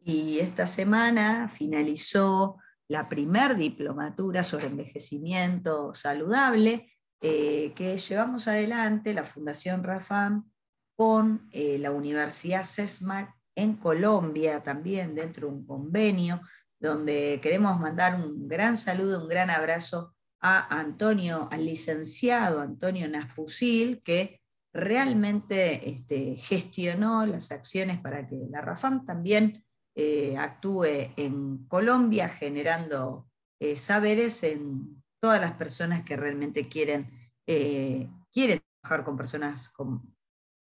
Y 0.00 0.38
esta 0.38 0.66
semana 0.66 1.48
finalizó 1.48 2.56
la 2.88 3.08
primer 3.08 3.56
diplomatura 3.56 4.42
sobre 4.42 4.66
envejecimiento 4.66 5.94
saludable 5.94 6.92
eh, 7.20 7.72
que 7.74 7.96
llevamos 7.96 8.48
adelante 8.48 9.14
la 9.14 9.24
Fundación 9.24 9.84
Rafam 9.84 10.50
con 10.96 11.48
eh, 11.52 11.78
la 11.78 11.92
Universidad 11.92 12.64
CESMAC 12.64 13.32
en 13.54 13.76
Colombia, 13.76 14.62
también 14.62 15.14
dentro 15.14 15.46
de 15.46 15.54
un 15.54 15.66
convenio, 15.66 16.40
donde 16.82 17.38
queremos 17.40 17.78
mandar 17.78 18.16
un 18.16 18.48
gran 18.48 18.76
saludo, 18.76 19.22
un 19.22 19.28
gran 19.28 19.50
abrazo 19.50 20.14
a 20.40 20.78
Antonio, 20.80 21.48
al 21.52 21.64
licenciado 21.64 22.60
Antonio 22.60 23.08
Naspusil, 23.08 24.02
que 24.02 24.40
realmente 24.74 25.88
este, 25.88 26.34
gestionó 26.34 27.24
las 27.24 27.52
acciones 27.52 28.00
para 28.00 28.26
que 28.26 28.36
la 28.50 28.60
RAFAM 28.60 29.06
también 29.06 29.64
eh, 29.94 30.36
actúe 30.36 31.12
en 31.16 31.66
Colombia, 31.68 32.28
generando 32.28 33.28
eh, 33.60 33.76
saberes 33.76 34.42
en 34.42 35.02
todas 35.20 35.40
las 35.40 35.52
personas 35.52 36.02
que 36.02 36.16
realmente 36.16 36.68
quieren, 36.68 37.30
quieren 37.46 38.60
trabajar 38.80 39.04
con 39.04 39.16
personas 39.16 39.68
con 39.68 40.16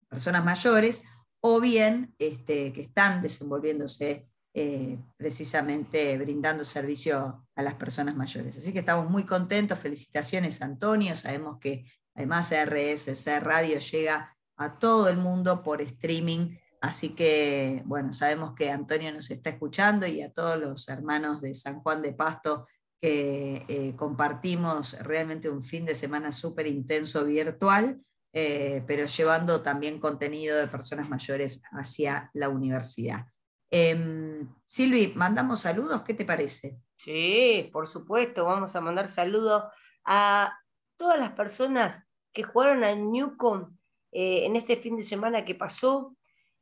personas 0.09 0.45
mayores 0.45 1.05
o 1.43 1.61
bien 1.61 2.15
este, 2.19 2.73
que 2.73 2.83
están 2.83 3.21
desenvolviéndose 3.21 4.29
eh, 4.59 4.99
precisamente 5.19 6.17
brindando 6.17 6.65
servicio 6.65 7.47
a 7.55 7.63
las 7.63 7.75
personas 7.75 8.17
mayores. 8.17 8.57
Así 8.57 8.73
que 8.73 8.79
estamos 8.79 9.11
muy 9.11 9.25
contentos, 9.25 9.79
felicitaciones 9.79 10.63
Antonio, 10.63 11.15
sabemos 11.15 11.59
que 11.61 11.85
además 12.15 12.55
RSC 12.55 13.39
Radio 13.41 13.79
llega 13.81 14.35
a 14.57 14.79
todo 14.79 15.11
el 15.11 15.19
mundo 15.19 15.63
por 15.63 15.83
streaming, 15.83 16.57
así 16.81 17.11
que 17.11 17.83
bueno, 17.85 18.15
sabemos 18.15 18.55
que 18.55 18.71
Antonio 18.71 19.13
nos 19.13 19.31
está 19.31 19.51
escuchando 19.51 20.07
y 20.07 20.23
a 20.23 20.33
todos 20.33 20.59
los 20.59 20.89
hermanos 20.89 21.43
de 21.43 21.53
San 21.53 21.81
Juan 21.81 22.01
de 22.01 22.15
Pasto 22.15 22.67
que 22.99 23.63
eh, 23.69 23.95
compartimos 23.95 24.99
realmente 25.01 25.51
un 25.51 25.63
fin 25.63 25.85
de 25.85 25.95
semana 25.95 26.33
súper 26.33 26.67
intenso 26.67 27.27
virtual. 27.27 28.01
Eh, 28.33 28.85
pero 28.87 29.07
llevando 29.07 29.63
también 29.63 29.99
contenido 29.99 30.59
de 30.59 30.67
personas 30.67 31.09
mayores 31.09 31.63
hacia 31.73 32.31
la 32.35 32.51
universidad. 32.51 33.25
Em, 33.71 34.49
Silvi, 34.65 35.13
mandamos 35.17 35.61
saludos, 35.61 36.03
¿qué 36.03 36.15
te 36.15 36.25
parece? 36.25 36.81
Sí, 36.97 37.69
por 37.73 37.87
supuesto, 37.87 38.45
vamos 38.45 38.75
a 38.77 38.81
mandar 38.81 39.09
saludos 39.09 39.65
a 40.05 40.53
todas 40.97 41.19
las 41.19 41.33
personas 41.33 42.01
que 42.33 42.43
jugaron 42.43 42.85
a 42.85 42.95
Newcom 42.95 43.77
eh, 44.13 44.47
en 44.47 44.57
este 44.57 44.77
fin 44.77 44.97
de 44.97 45.03
semana 45.03 45.45
que 45.45 45.55
pasó, 45.55 46.17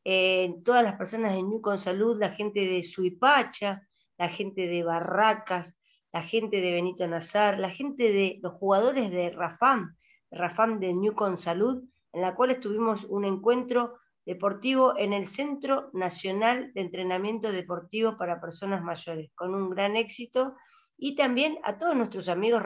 eh, 0.04 0.56
todas 0.64 0.82
las 0.82 0.96
personas 0.96 1.34
de 1.34 1.42
Newcom 1.42 1.78
Salud, 1.78 2.18
la 2.18 2.30
gente 2.32 2.66
de 2.66 2.82
Suipacha, 2.82 3.86
la 4.18 4.28
gente 4.28 4.66
de 4.66 4.82
Barracas, 4.82 5.78
la 6.12 6.22
gente 6.22 6.60
de 6.60 6.72
Benito 6.72 7.06
Nazar, 7.06 7.58
la 7.58 7.70
gente 7.70 8.12
de 8.12 8.38
los 8.42 8.54
jugadores 8.54 9.10
de 9.10 9.30
Rafam, 9.30 9.94
Rafam 10.30 10.78
de 10.78 10.94
Newcon 10.94 11.36
Salud, 11.38 11.82
en 12.12 12.22
la 12.22 12.34
cual 12.34 12.50
estuvimos 12.50 13.04
un 13.04 13.24
encuentro 13.24 13.98
deportivo 14.26 14.96
en 14.96 15.12
el 15.12 15.26
Centro 15.26 15.90
Nacional 15.92 16.72
de 16.74 16.80
Entrenamiento 16.80 17.52
Deportivo 17.52 18.16
para 18.16 18.40
Personas 18.40 18.82
Mayores, 18.82 19.30
con 19.34 19.54
un 19.54 19.70
gran 19.70 19.96
éxito, 19.96 20.56
y 20.96 21.16
también 21.16 21.58
a 21.64 21.78
todos 21.78 21.94
nuestros 21.96 22.28
amigos 22.28 22.62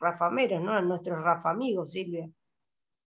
rafameros, 0.00 0.62
¿no? 0.62 0.72
a 0.72 0.82
nuestros 0.82 1.22
rafamigos, 1.22 1.92
Silvia. 1.92 2.28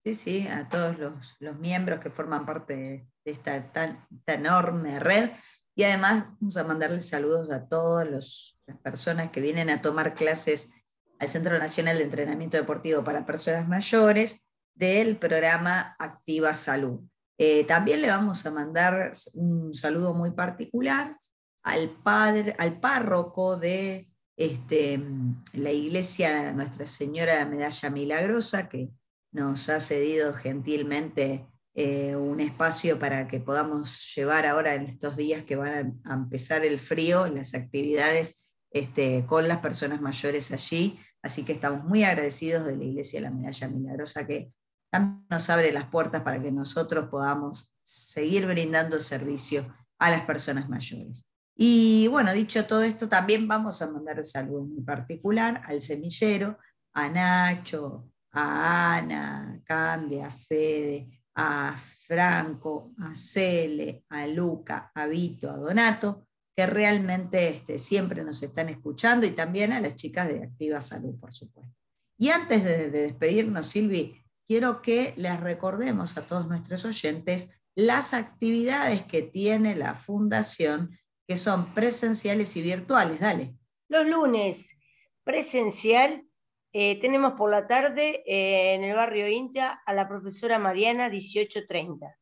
Sí, 0.05 0.15
sí, 0.15 0.47
a 0.47 0.67
todos 0.69 0.97
los, 0.97 1.59
miembros 1.59 1.99
que 1.99 2.09
forman 2.09 2.45
parte 2.45 2.75
de, 2.75 3.07
esta 3.25 3.71
tan, 3.71 4.07
enorme 4.25 4.99
red. 4.99 5.31
Y 5.75 5.83
además 5.83 6.25
vamos 6.39 6.57
a 6.57 6.63
mandarles 6.63 7.09
saludos 7.09 7.51
a 7.51 7.67
todas 7.67 8.09
las 8.09 8.59
personas 8.81 9.29
que 9.31 9.41
vienen 9.41 9.69
a 9.69 9.81
tomar 9.81 10.13
clases 10.13 10.71
al 11.19 11.27
Centro 11.27 11.57
Nacional 11.59 11.97
de 11.97 12.05
Entrenamiento 12.05 12.57
Deportivo 12.57 13.03
para 13.03 13.25
Personas 13.25 13.67
Mayores 13.67 14.47
del 14.73 15.17
programa 15.17 15.95
Activa 15.99 16.53
Salud. 16.53 17.01
Eh, 17.41 17.63
también 17.63 18.01
le 18.01 18.09
vamos 18.09 18.45
a 18.45 18.51
mandar 18.51 19.13
un 19.33 19.73
saludo 19.73 20.13
muy 20.13 20.31
particular 20.31 21.17
al 21.63 21.89
padre, 21.89 22.53
al 22.57 22.81
párroco 22.81 23.55
de 23.55 24.09
este, 24.35 25.01
la 25.53 25.71
iglesia 25.71 26.51
Nuestra 26.51 26.85
Señora 26.85 27.33
de 27.33 27.39
la 27.39 27.45
Medalla 27.45 27.89
Milagrosa, 27.91 28.67
que 28.67 28.89
nos 29.31 29.69
ha 29.69 29.79
cedido 29.79 30.33
gentilmente 30.33 31.47
eh, 31.75 32.17
un 32.17 32.41
espacio 32.41 32.99
para 32.99 33.29
que 33.29 33.39
podamos 33.39 34.13
llevar 34.13 34.45
ahora 34.45 34.75
en 34.75 34.87
estos 34.87 35.15
días 35.15 35.45
que 35.45 35.55
van 35.55 36.01
a, 36.03 36.13
empezar 36.13 36.65
el 36.65 36.77
frío, 36.77 37.25
las 37.27 37.55
actividades 37.55 38.53
este, 38.69 39.25
con 39.25 39.47
las 39.47 39.59
personas 39.59 40.01
mayores 40.01 40.51
allí. 40.51 40.99
Así 41.21 41.45
que 41.45 41.53
estamos 41.53 41.85
muy 41.85 42.03
agradecidos 42.03 42.65
de 42.65 42.75
la 42.75 42.83
Iglesia 42.83 43.21
de 43.21 43.29
la 43.29 43.31
Medalla 43.31 43.69
Milagrosa 43.69 44.27
que 44.27 44.51
también 44.89 45.25
nos 45.29 45.49
abre 45.49 45.71
las 45.71 45.85
puertas 45.85 46.21
para 46.23 46.41
que 46.41 46.51
nosotros 46.51 47.09
podamos 47.09 47.75
seguir 47.81 48.47
brindando 48.47 48.99
servicio 48.99 49.73
a 49.99 50.09
las 50.09 50.23
personas 50.23 50.69
mayores. 50.69 51.23
Y 51.55 52.07
bueno, 52.07 52.33
dicho 52.33 52.65
todo 52.65 52.83
esto, 52.83 53.09
también 53.09 53.47
vamos 53.47 53.81
a 53.81 53.91
mandar 53.91 54.23
saludos 54.23 54.67
muy 54.67 54.81
particular 54.81 55.61
al 55.65 55.81
semillero, 55.81 56.57
a 56.93 57.09
Nacho, 57.09 58.09
a 58.31 58.95
Ana, 58.97 59.55
a 59.55 59.63
Candia, 59.65 60.27
a 60.27 60.31
Fede, 60.31 61.21
a 61.35 61.75
Franco, 62.07 62.93
a 62.99 63.15
Cele, 63.15 64.05
a 64.09 64.25
Luca, 64.27 64.91
a 64.95 65.05
Vito, 65.05 65.49
a 65.49 65.57
Donato, 65.57 66.27
que 66.55 66.65
realmente 66.65 67.49
este, 67.49 67.77
siempre 67.77 68.23
nos 68.23 68.41
están 68.41 68.69
escuchando 68.69 69.25
y 69.25 69.31
también 69.31 69.73
a 69.73 69.81
las 69.81 69.95
chicas 69.95 70.27
de 70.27 70.43
Activa 70.43 70.81
Salud, 70.81 71.19
por 71.19 71.33
supuesto. 71.33 71.75
Y 72.17 72.29
antes 72.29 72.63
de, 72.63 72.89
de 72.89 73.01
despedirnos, 73.01 73.67
Silvi, 73.67 74.18
quiero 74.49 74.81
que 74.81 75.13
les 75.15 75.39
recordemos 75.39 76.17
a 76.17 76.25
todos 76.25 76.47
nuestros 76.47 76.83
oyentes 76.83 77.61
las 77.75 78.15
actividades 78.15 79.03
que 79.03 79.21
tiene 79.21 79.75
la 79.75 79.93
Fundación, 79.93 80.97
que 81.27 81.37
son 81.37 81.71
presenciales 81.75 82.57
y 82.57 82.63
virtuales. 82.63 83.19
Dale. 83.19 83.53
Los 83.89 84.07
lunes, 84.07 84.75
presencial 85.23 86.25
eh, 86.73 86.99
tenemos 86.99 87.33
por 87.33 87.51
la 87.51 87.67
tarde 87.67 88.23
eh, 88.25 88.73
en 88.73 88.83
el 88.83 88.95
barrio 88.95 89.27
Intia 89.27 89.81
a 89.85 89.93
la 89.93 90.09
profesora 90.09 90.57
Mariana 90.57 91.09
1830. 91.09 92.18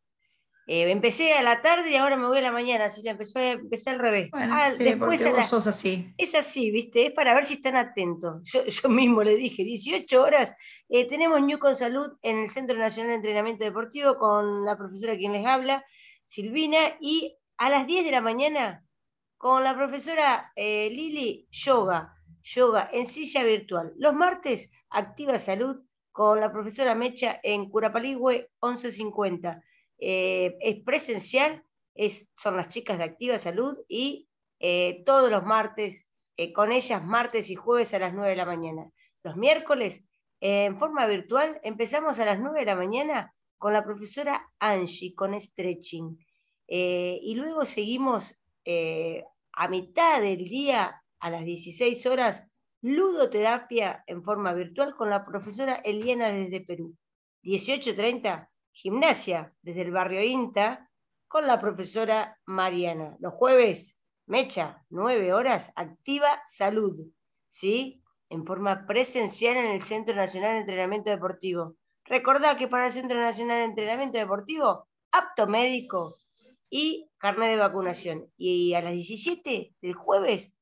Eh, 0.67 0.91
empecé 0.91 1.33
a 1.33 1.41
la 1.41 1.61
tarde 1.61 1.89
y 1.89 1.95
ahora 1.95 2.17
me 2.17 2.27
voy 2.27 2.39
a 2.39 2.41
la 2.41 2.51
mañana, 2.51 2.85
así 2.85 3.01
que 3.01 3.09
empecé, 3.09 3.51
empecé 3.51 3.89
al 3.89 3.99
revés. 3.99 4.29
Ah, 4.33 4.69
después 4.77 5.25
vos 5.25 5.47
sos 5.47 5.67
así. 5.67 6.13
Es 6.17 6.35
así, 6.35 6.71
¿viste? 6.71 7.07
Es 7.07 7.13
para 7.13 7.33
ver 7.33 7.45
si 7.45 7.55
están 7.55 7.77
atentos. 7.77 8.41
Yo, 8.43 8.65
yo 8.65 8.89
mismo 8.89 9.23
le 9.23 9.35
dije, 9.35 9.63
18 9.63 10.21
horas. 10.21 10.55
tenemos 11.09 11.41
New 11.41 11.57
con 11.57 11.75
Salud 11.75 12.11
en 12.21 12.39
el 12.39 12.49
Centro 12.49 12.77
Nacional 12.77 13.11
de 13.11 13.15
Entrenamiento 13.15 13.63
Deportivo 13.63 14.17
con 14.17 14.65
la 14.65 14.77
profesora 14.77 15.15
quien 15.15 15.33
les 15.33 15.45
habla, 15.45 15.85
Silvina, 16.23 16.97
y 16.99 17.37
a 17.57 17.69
las 17.69 17.87
10 17.87 18.05
de 18.05 18.11
la 18.11 18.21
mañana 18.21 18.83
con 19.37 19.63
la 19.63 19.75
profesora 19.75 20.51
Lili, 20.55 21.47
yoga 21.49 22.17
yoga 22.47 22.89
en 22.91 23.05
silla 23.05 23.43
virtual. 23.43 23.93
Los 23.97 24.13
martes, 24.13 24.71
Activa 24.89 25.37
Salud 25.39 25.81
con 26.11 26.39
la 26.39 26.51
profesora 26.51 26.95
Mecha 26.95 27.39
en 27.43 27.69
Curapaligüe 27.69 28.49
1150. 28.61 29.61
Eh, 29.99 30.57
es 30.61 30.83
presencial, 30.83 31.63
es, 31.95 32.33
son 32.37 32.57
las 32.57 32.69
chicas 32.69 32.97
de 32.97 33.05
Activa 33.05 33.39
Salud 33.39 33.77
y 33.87 34.29
eh, 34.59 35.03
todos 35.05 35.31
los 35.31 35.43
martes, 35.43 36.07
eh, 36.37 36.53
con 36.53 36.71
ellas 36.71 37.03
martes 37.03 37.49
y 37.49 37.55
jueves 37.55 37.93
a 37.93 37.99
las 37.99 38.13
9 38.13 38.29
de 38.29 38.35
la 38.35 38.45
mañana. 38.45 38.91
Los 39.23 39.35
miércoles, 39.35 40.03
en 40.39 40.77
forma 40.77 41.07
virtual, 41.07 41.59
empezamos 41.63 42.19
a 42.19 42.25
las 42.25 42.39
9 42.39 42.59
de 42.59 42.65
la 42.65 42.75
mañana 42.75 43.33
con 43.57 43.73
la 43.73 43.83
profesora 43.83 44.47
Angie, 44.59 45.15
con 45.15 45.39
stretching. 45.39 46.17
y 46.67 47.33
luego 47.35 47.65
seguimos 47.65 48.37
a 49.53 49.67
mitad 49.67 50.21
del 50.21 50.47
día 50.47 51.01
a 51.19 51.29
las 51.31 51.43
16 51.43 52.05
horas 52.05 52.47
ludoterapia 52.81 54.03
en 54.05 54.23
forma 54.23 54.53
virtual 54.53 54.95
con 54.95 55.09
la 55.09 55.25
profesora 55.25 55.75
Eliana 55.75 56.31
desde 56.31 56.61
Perú. 56.61 56.95
18.30, 57.43 58.47
gimnasia 58.77 59.51
desde 59.63 59.81
el 59.81 59.91
barrio 59.91 60.21
INTA 60.21 60.87
con 61.27 61.47
la 61.47 61.59
profesora 61.59 62.37
Mariana. 62.45 63.17
Los 63.19 63.33
jueves, 63.33 63.97
mecha, 64.27 64.85
9 64.89 65.33
horas, 65.33 65.71
activa 65.75 66.43
salud, 66.45 66.95
¿sí? 67.47 68.03
En 68.29 68.45
forma 68.45 68.85
presencial 68.85 69.57
en 69.57 69.71
el 69.71 69.81
Centro 69.81 70.15
Nacional 70.15 70.53
de 70.53 70.59
Entrenamiento 70.59 71.09
Deportivo. 71.09 71.75
Recordá 72.05 72.55
que 72.55 72.67
para 72.67 72.85
el 72.85 72.91
Centro 72.91 73.19
Nacional 73.19 73.57
de 73.57 73.63
Entrenamiento 73.65 74.19
Deportivo, 74.19 74.87
apto 75.11 75.47
médico 75.47 76.13
y 76.69 77.09
carnet 77.17 77.49
de 77.49 77.57
vacunación. 77.57 78.31
Y 78.37 78.75
a 78.75 78.81
las 78.81 78.93
17 78.93 79.73
del 79.81 79.93
jueves, 79.95 80.53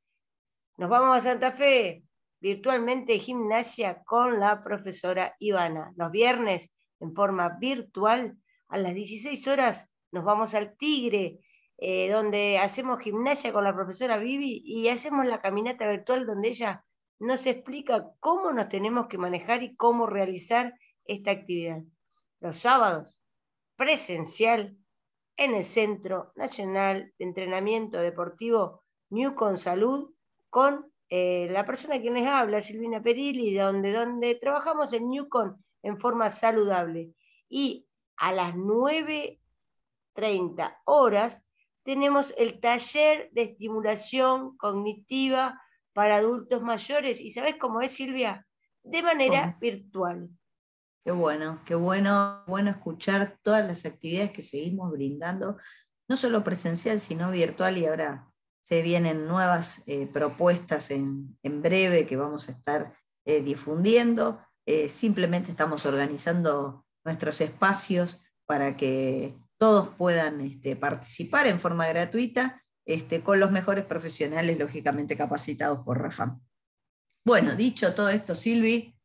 nos 0.78 0.90
vamos 0.90 1.18
a 1.18 1.20
Santa 1.20 1.52
Fe, 1.52 2.04
virtualmente 2.40 3.20
gimnasia 3.20 4.04
con 4.06 4.40
la 4.40 4.64
profesora 4.64 5.36
Ivana. 5.40 5.92
Los 5.98 6.12
viernes, 6.12 6.72
en 7.06 7.14
forma 7.14 7.58
virtual, 7.60 8.38
a 8.68 8.78
las 8.78 8.94
16 8.94 9.48
horas, 9.48 9.90
nos 10.12 10.24
vamos 10.24 10.56
al 10.56 10.76
Tigre, 10.78 11.40
eh, 11.78 12.10
donde 12.10 12.58
hacemos 12.58 13.02
gimnasia 13.02 13.54
con 13.54 13.64
la 13.64 13.76
profesora 13.76 14.18
Vivi 14.18 14.62
y 14.66 14.90
hacemos 14.90 15.26
la 15.26 15.42
caminata 15.42 15.88
virtual 15.88 16.26
donde 16.26 16.50
ella 16.50 16.86
nos 17.20 17.46
explica 17.46 18.08
cómo 18.20 18.52
nos 18.52 18.70
tenemos 18.70 19.08
que 19.08 19.18
manejar 19.18 19.64
y 19.64 19.76
cómo 19.76 20.08
realizar 20.08 20.74
esta 21.06 21.32
actividad. 21.32 21.82
Los 22.40 22.58
sábados, 22.58 23.18
presencial, 23.76 24.78
en 25.38 25.54
el 25.54 25.66
Centro 25.66 26.32
Nacional 26.36 27.14
de 27.20 27.26
Entrenamiento 27.26 28.00
Deportivo 28.00 28.84
New 29.10 29.36
Con 29.36 29.58
Salud, 29.58 30.14
con 30.50 30.92
eh, 31.10 31.50
la 31.52 31.66
persona 31.66 32.02
que 32.02 32.10
les 32.10 32.26
habla, 32.26 32.62
Silvina 32.62 33.02
Perilli, 33.02 33.54
donde, 33.54 33.92
donde 33.92 34.36
trabajamos 34.36 34.94
en 34.94 35.10
Newcon 35.10 35.65
en 35.86 35.98
forma 36.00 36.30
saludable. 36.30 37.14
Y 37.48 37.88
a 38.18 38.34
las 38.34 38.54
9.30 38.56 40.78
horas 40.86 41.44
tenemos 41.84 42.34
el 42.38 42.60
taller 42.60 43.30
de 43.32 43.44
estimulación 43.44 44.58
cognitiva 44.58 45.62
para 45.94 46.18
adultos 46.18 46.62
mayores. 46.64 47.22
¿Y 47.22 47.30
sabes 47.30 47.56
cómo 47.58 47.82
es, 47.82 47.92
Silvia? 47.92 48.48
De 48.84 49.04
manera 49.04 49.56
virtual. 49.62 50.28
Qué 51.04 51.12
bueno, 51.12 51.62
qué 51.66 51.76
bueno, 51.76 52.44
bueno 52.48 52.72
escuchar 52.72 53.38
todas 53.44 53.64
las 53.66 53.86
actividades 53.86 54.32
que 54.32 54.42
seguimos 54.42 54.92
brindando, 54.92 55.58
no 56.08 56.18
solo 56.18 56.44
presencial, 56.44 57.00
sino 57.00 57.30
virtual 57.30 57.78
y 57.78 57.86
ahora 57.86 58.28
se 58.62 58.82
vienen 58.82 59.28
nuevas 59.28 59.84
eh, 59.86 60.08
propuestas 60.08 60.90
en, 60.90 61.38
breve 61.44 62.08
que 62.08 62.18
vamos 62.18 62.50
a 62.50 62.54
estar 62.54 62.98
eh, 63.24 63.44
difundiendo. 63.44 64.42
Eh, 64.66 64.90
simplemente 64.90 65.52
estamos 65.52 65.86
organizando 65.86 66.86
nuestros 67.04 67.40
espacios 67.42 68.22
para 68.46 68.76
que 68.78 69.38
todos 69.58 69.90
puedan 69.90 70.42
este, 70.42 70.76
participar 70.76 71.48
en 71.48 71.60
forma 71.60 71.88
gratuita 71.88 72.64
este, 72.86 73.22
con 73.22 73.40
los 73.40 73.52
mejores 73.52 73.86
profesionales, 73.86 74.58
lógicamente 74.60 75.16
capacitados 75.16 75.80
por 75.86 76.02
RAFAM. 76.02 76.42
Bueno, 77.26 77.56
dicho 77.56 77.96
todo 77.96 78.10
esto, 78.10 78.36
Silvi, 78.36 78.96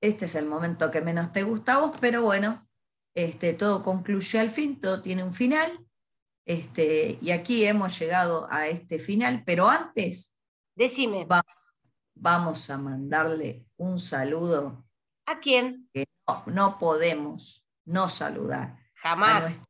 este 0.00 0.24
es 0.24 0.34
el 0.34 0.46
momento 0.46 0.90
que 0.90 1.00
menos 1.00 1.32
te 1.32 1.44
gusta 1.44 1.74
a 1.74 1.78
vos, 1.80 1.96
pero 2.00 2.22
bueno, 2.22 2.68
este, 3.14 3.52
todo 3.52 3.84
concluye 3.84 4.40
al 4.40 4.50
fin, 4.50 4.80
todo 4.80 5.00
tiene 5.02 5.22
un 5.22 5.34
final 5.34 5.86
este, 6.44 7.18
y 7.20 7.30
aquí 7.30 7.64
hemos 7.64 7.98
llegado 7.98 8.48
a 8.50 8.66
este 8.66 8.98
final, 8.98 9.42
pero 9.46 9.68
antes, 9.68 10.38
decime. 10.74 11.24
vamos 11.24 11.54
a 12.24 12.78
mandarle 12.78 13.66
un 13.76 13.98
saludo. 13.98 14.84
¿A 15.26 15.40
quién? 15.40 15.88
Que 15.92 16.06
no, 16.46 16.78
podemos 16.78 17.64
no 17.84 18.08
saludar. 18.08 18.76
Jamás. 18.94 19.64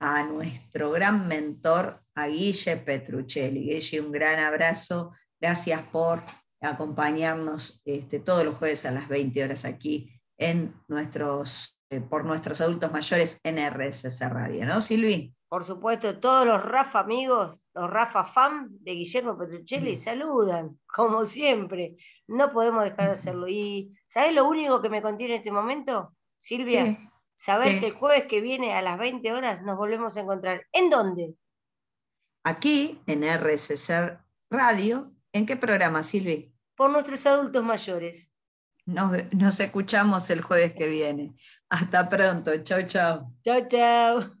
A, 0.00 0.22
nuestro 0.24 0.90
gran 0.92 1.28
mentor, 1.28 2.02
a 2.14 2.26
Guille 2.26 2.76
Petruccelli. 2.78 3.70
Guille, 3.70 4.00
un 4.00 4.10
gran 4.10 4.40
abrazo. 4.40 5.12
Gracias 5.40 5.82
por 5.88 6.22
acompañarnos 6.60 7.80
este, 7.84 8.18
todos 8.18 8.44
los 8.44 8.56
jueves 8.56 8.84
a 8.86 8.90
las 8.90 9.08
20 9.08 9.44
horas 9.44 9.64
aquí 9.64 10.12
en 10.38 10.74
nuestros, 10.88 11.78
eh, 11.90 12.00
por 12.00 12.24
nuestros 12.24 12.60
adultos 12.60 12.90
mayores 12.90 13.40
en 13.44 13.58
RSS 13.58 14.20
Radio, 14.30 14.66
¿no, 14.66 14.80
Silvi? 14.80 15.34
Por 15.50 15.64
supuesto, 15.64 16.20
todos 16.20 16.46
los 16.46 16.62
Rafa 16.62 17.00
amigos, 17.00 17.66
los 17.74 17.90
Rafa 17.90 18.22
fan 18.22 18.68
de 18.70 18.92
Guillermo 18.92 19.36
Petruccelli, 19.36 19.96
saludan, 19.96 20.78
como 20.86 21.24
siempre. 21.24 21.96
No 22.28 22.52
podemos 22.52 22.84
dejar 22.84 23.06
de 23.06 23.12
hacerlo. 23.14 23.48
¿Y 23.48 23.92
sabes 24.06 24.32
lo 24.32 24.48
único 24.48 24.80
que 24.80 24.88
me 24.88 25.02
contiene 25.02 25.34
en 25.34 25.38
este 25.40 25.50
momento, 25.50 26.14
Silvia? 26.38 26.96
Saber 27.34 27.80
que 27.80 27.88
el 27.88 27.94
jueves 27.94 28.26
que 28.26 28.40
viene 28.40 28.74
a 28.74 28.80
las 28.80 28.96
20 28.96 29.32
horas 29.32 29.60
nos 29.62 29.76
volvemos 29.76 30.16
a 30.16 30.20
encontrar. 30.20 30.66
¿En 30.70 30.88
dónde? 30.88 31.34
Aquí, 32.44 33.00
en 33.08 33.24
RSC 33.24 34.20
Radio. 34.50 35.10
¿En 35.32 35.46
qué 35.46 35.56
programa, 35.56 36.04
Silvia? 36.04 36.48
Por 36.76 36.90
nuestros 36.90 37.26
adultos 37.26 37.64
mayores. 37.64 38.32
Nos, 38.86 39.10
nos 39.34 39.58
escuchamos 39.58 40.30
el 40.30 40.42
jueves 40.42 40.74
que 40.74 40.86
viene. 40.86 41.34
Hasta 41.68 42.08
pronto. 42.08 42.56
Chau, 42.62 42.86
chau. 42.86 43.34
Chau, 43.42 43.66
chau. 43.66 44.39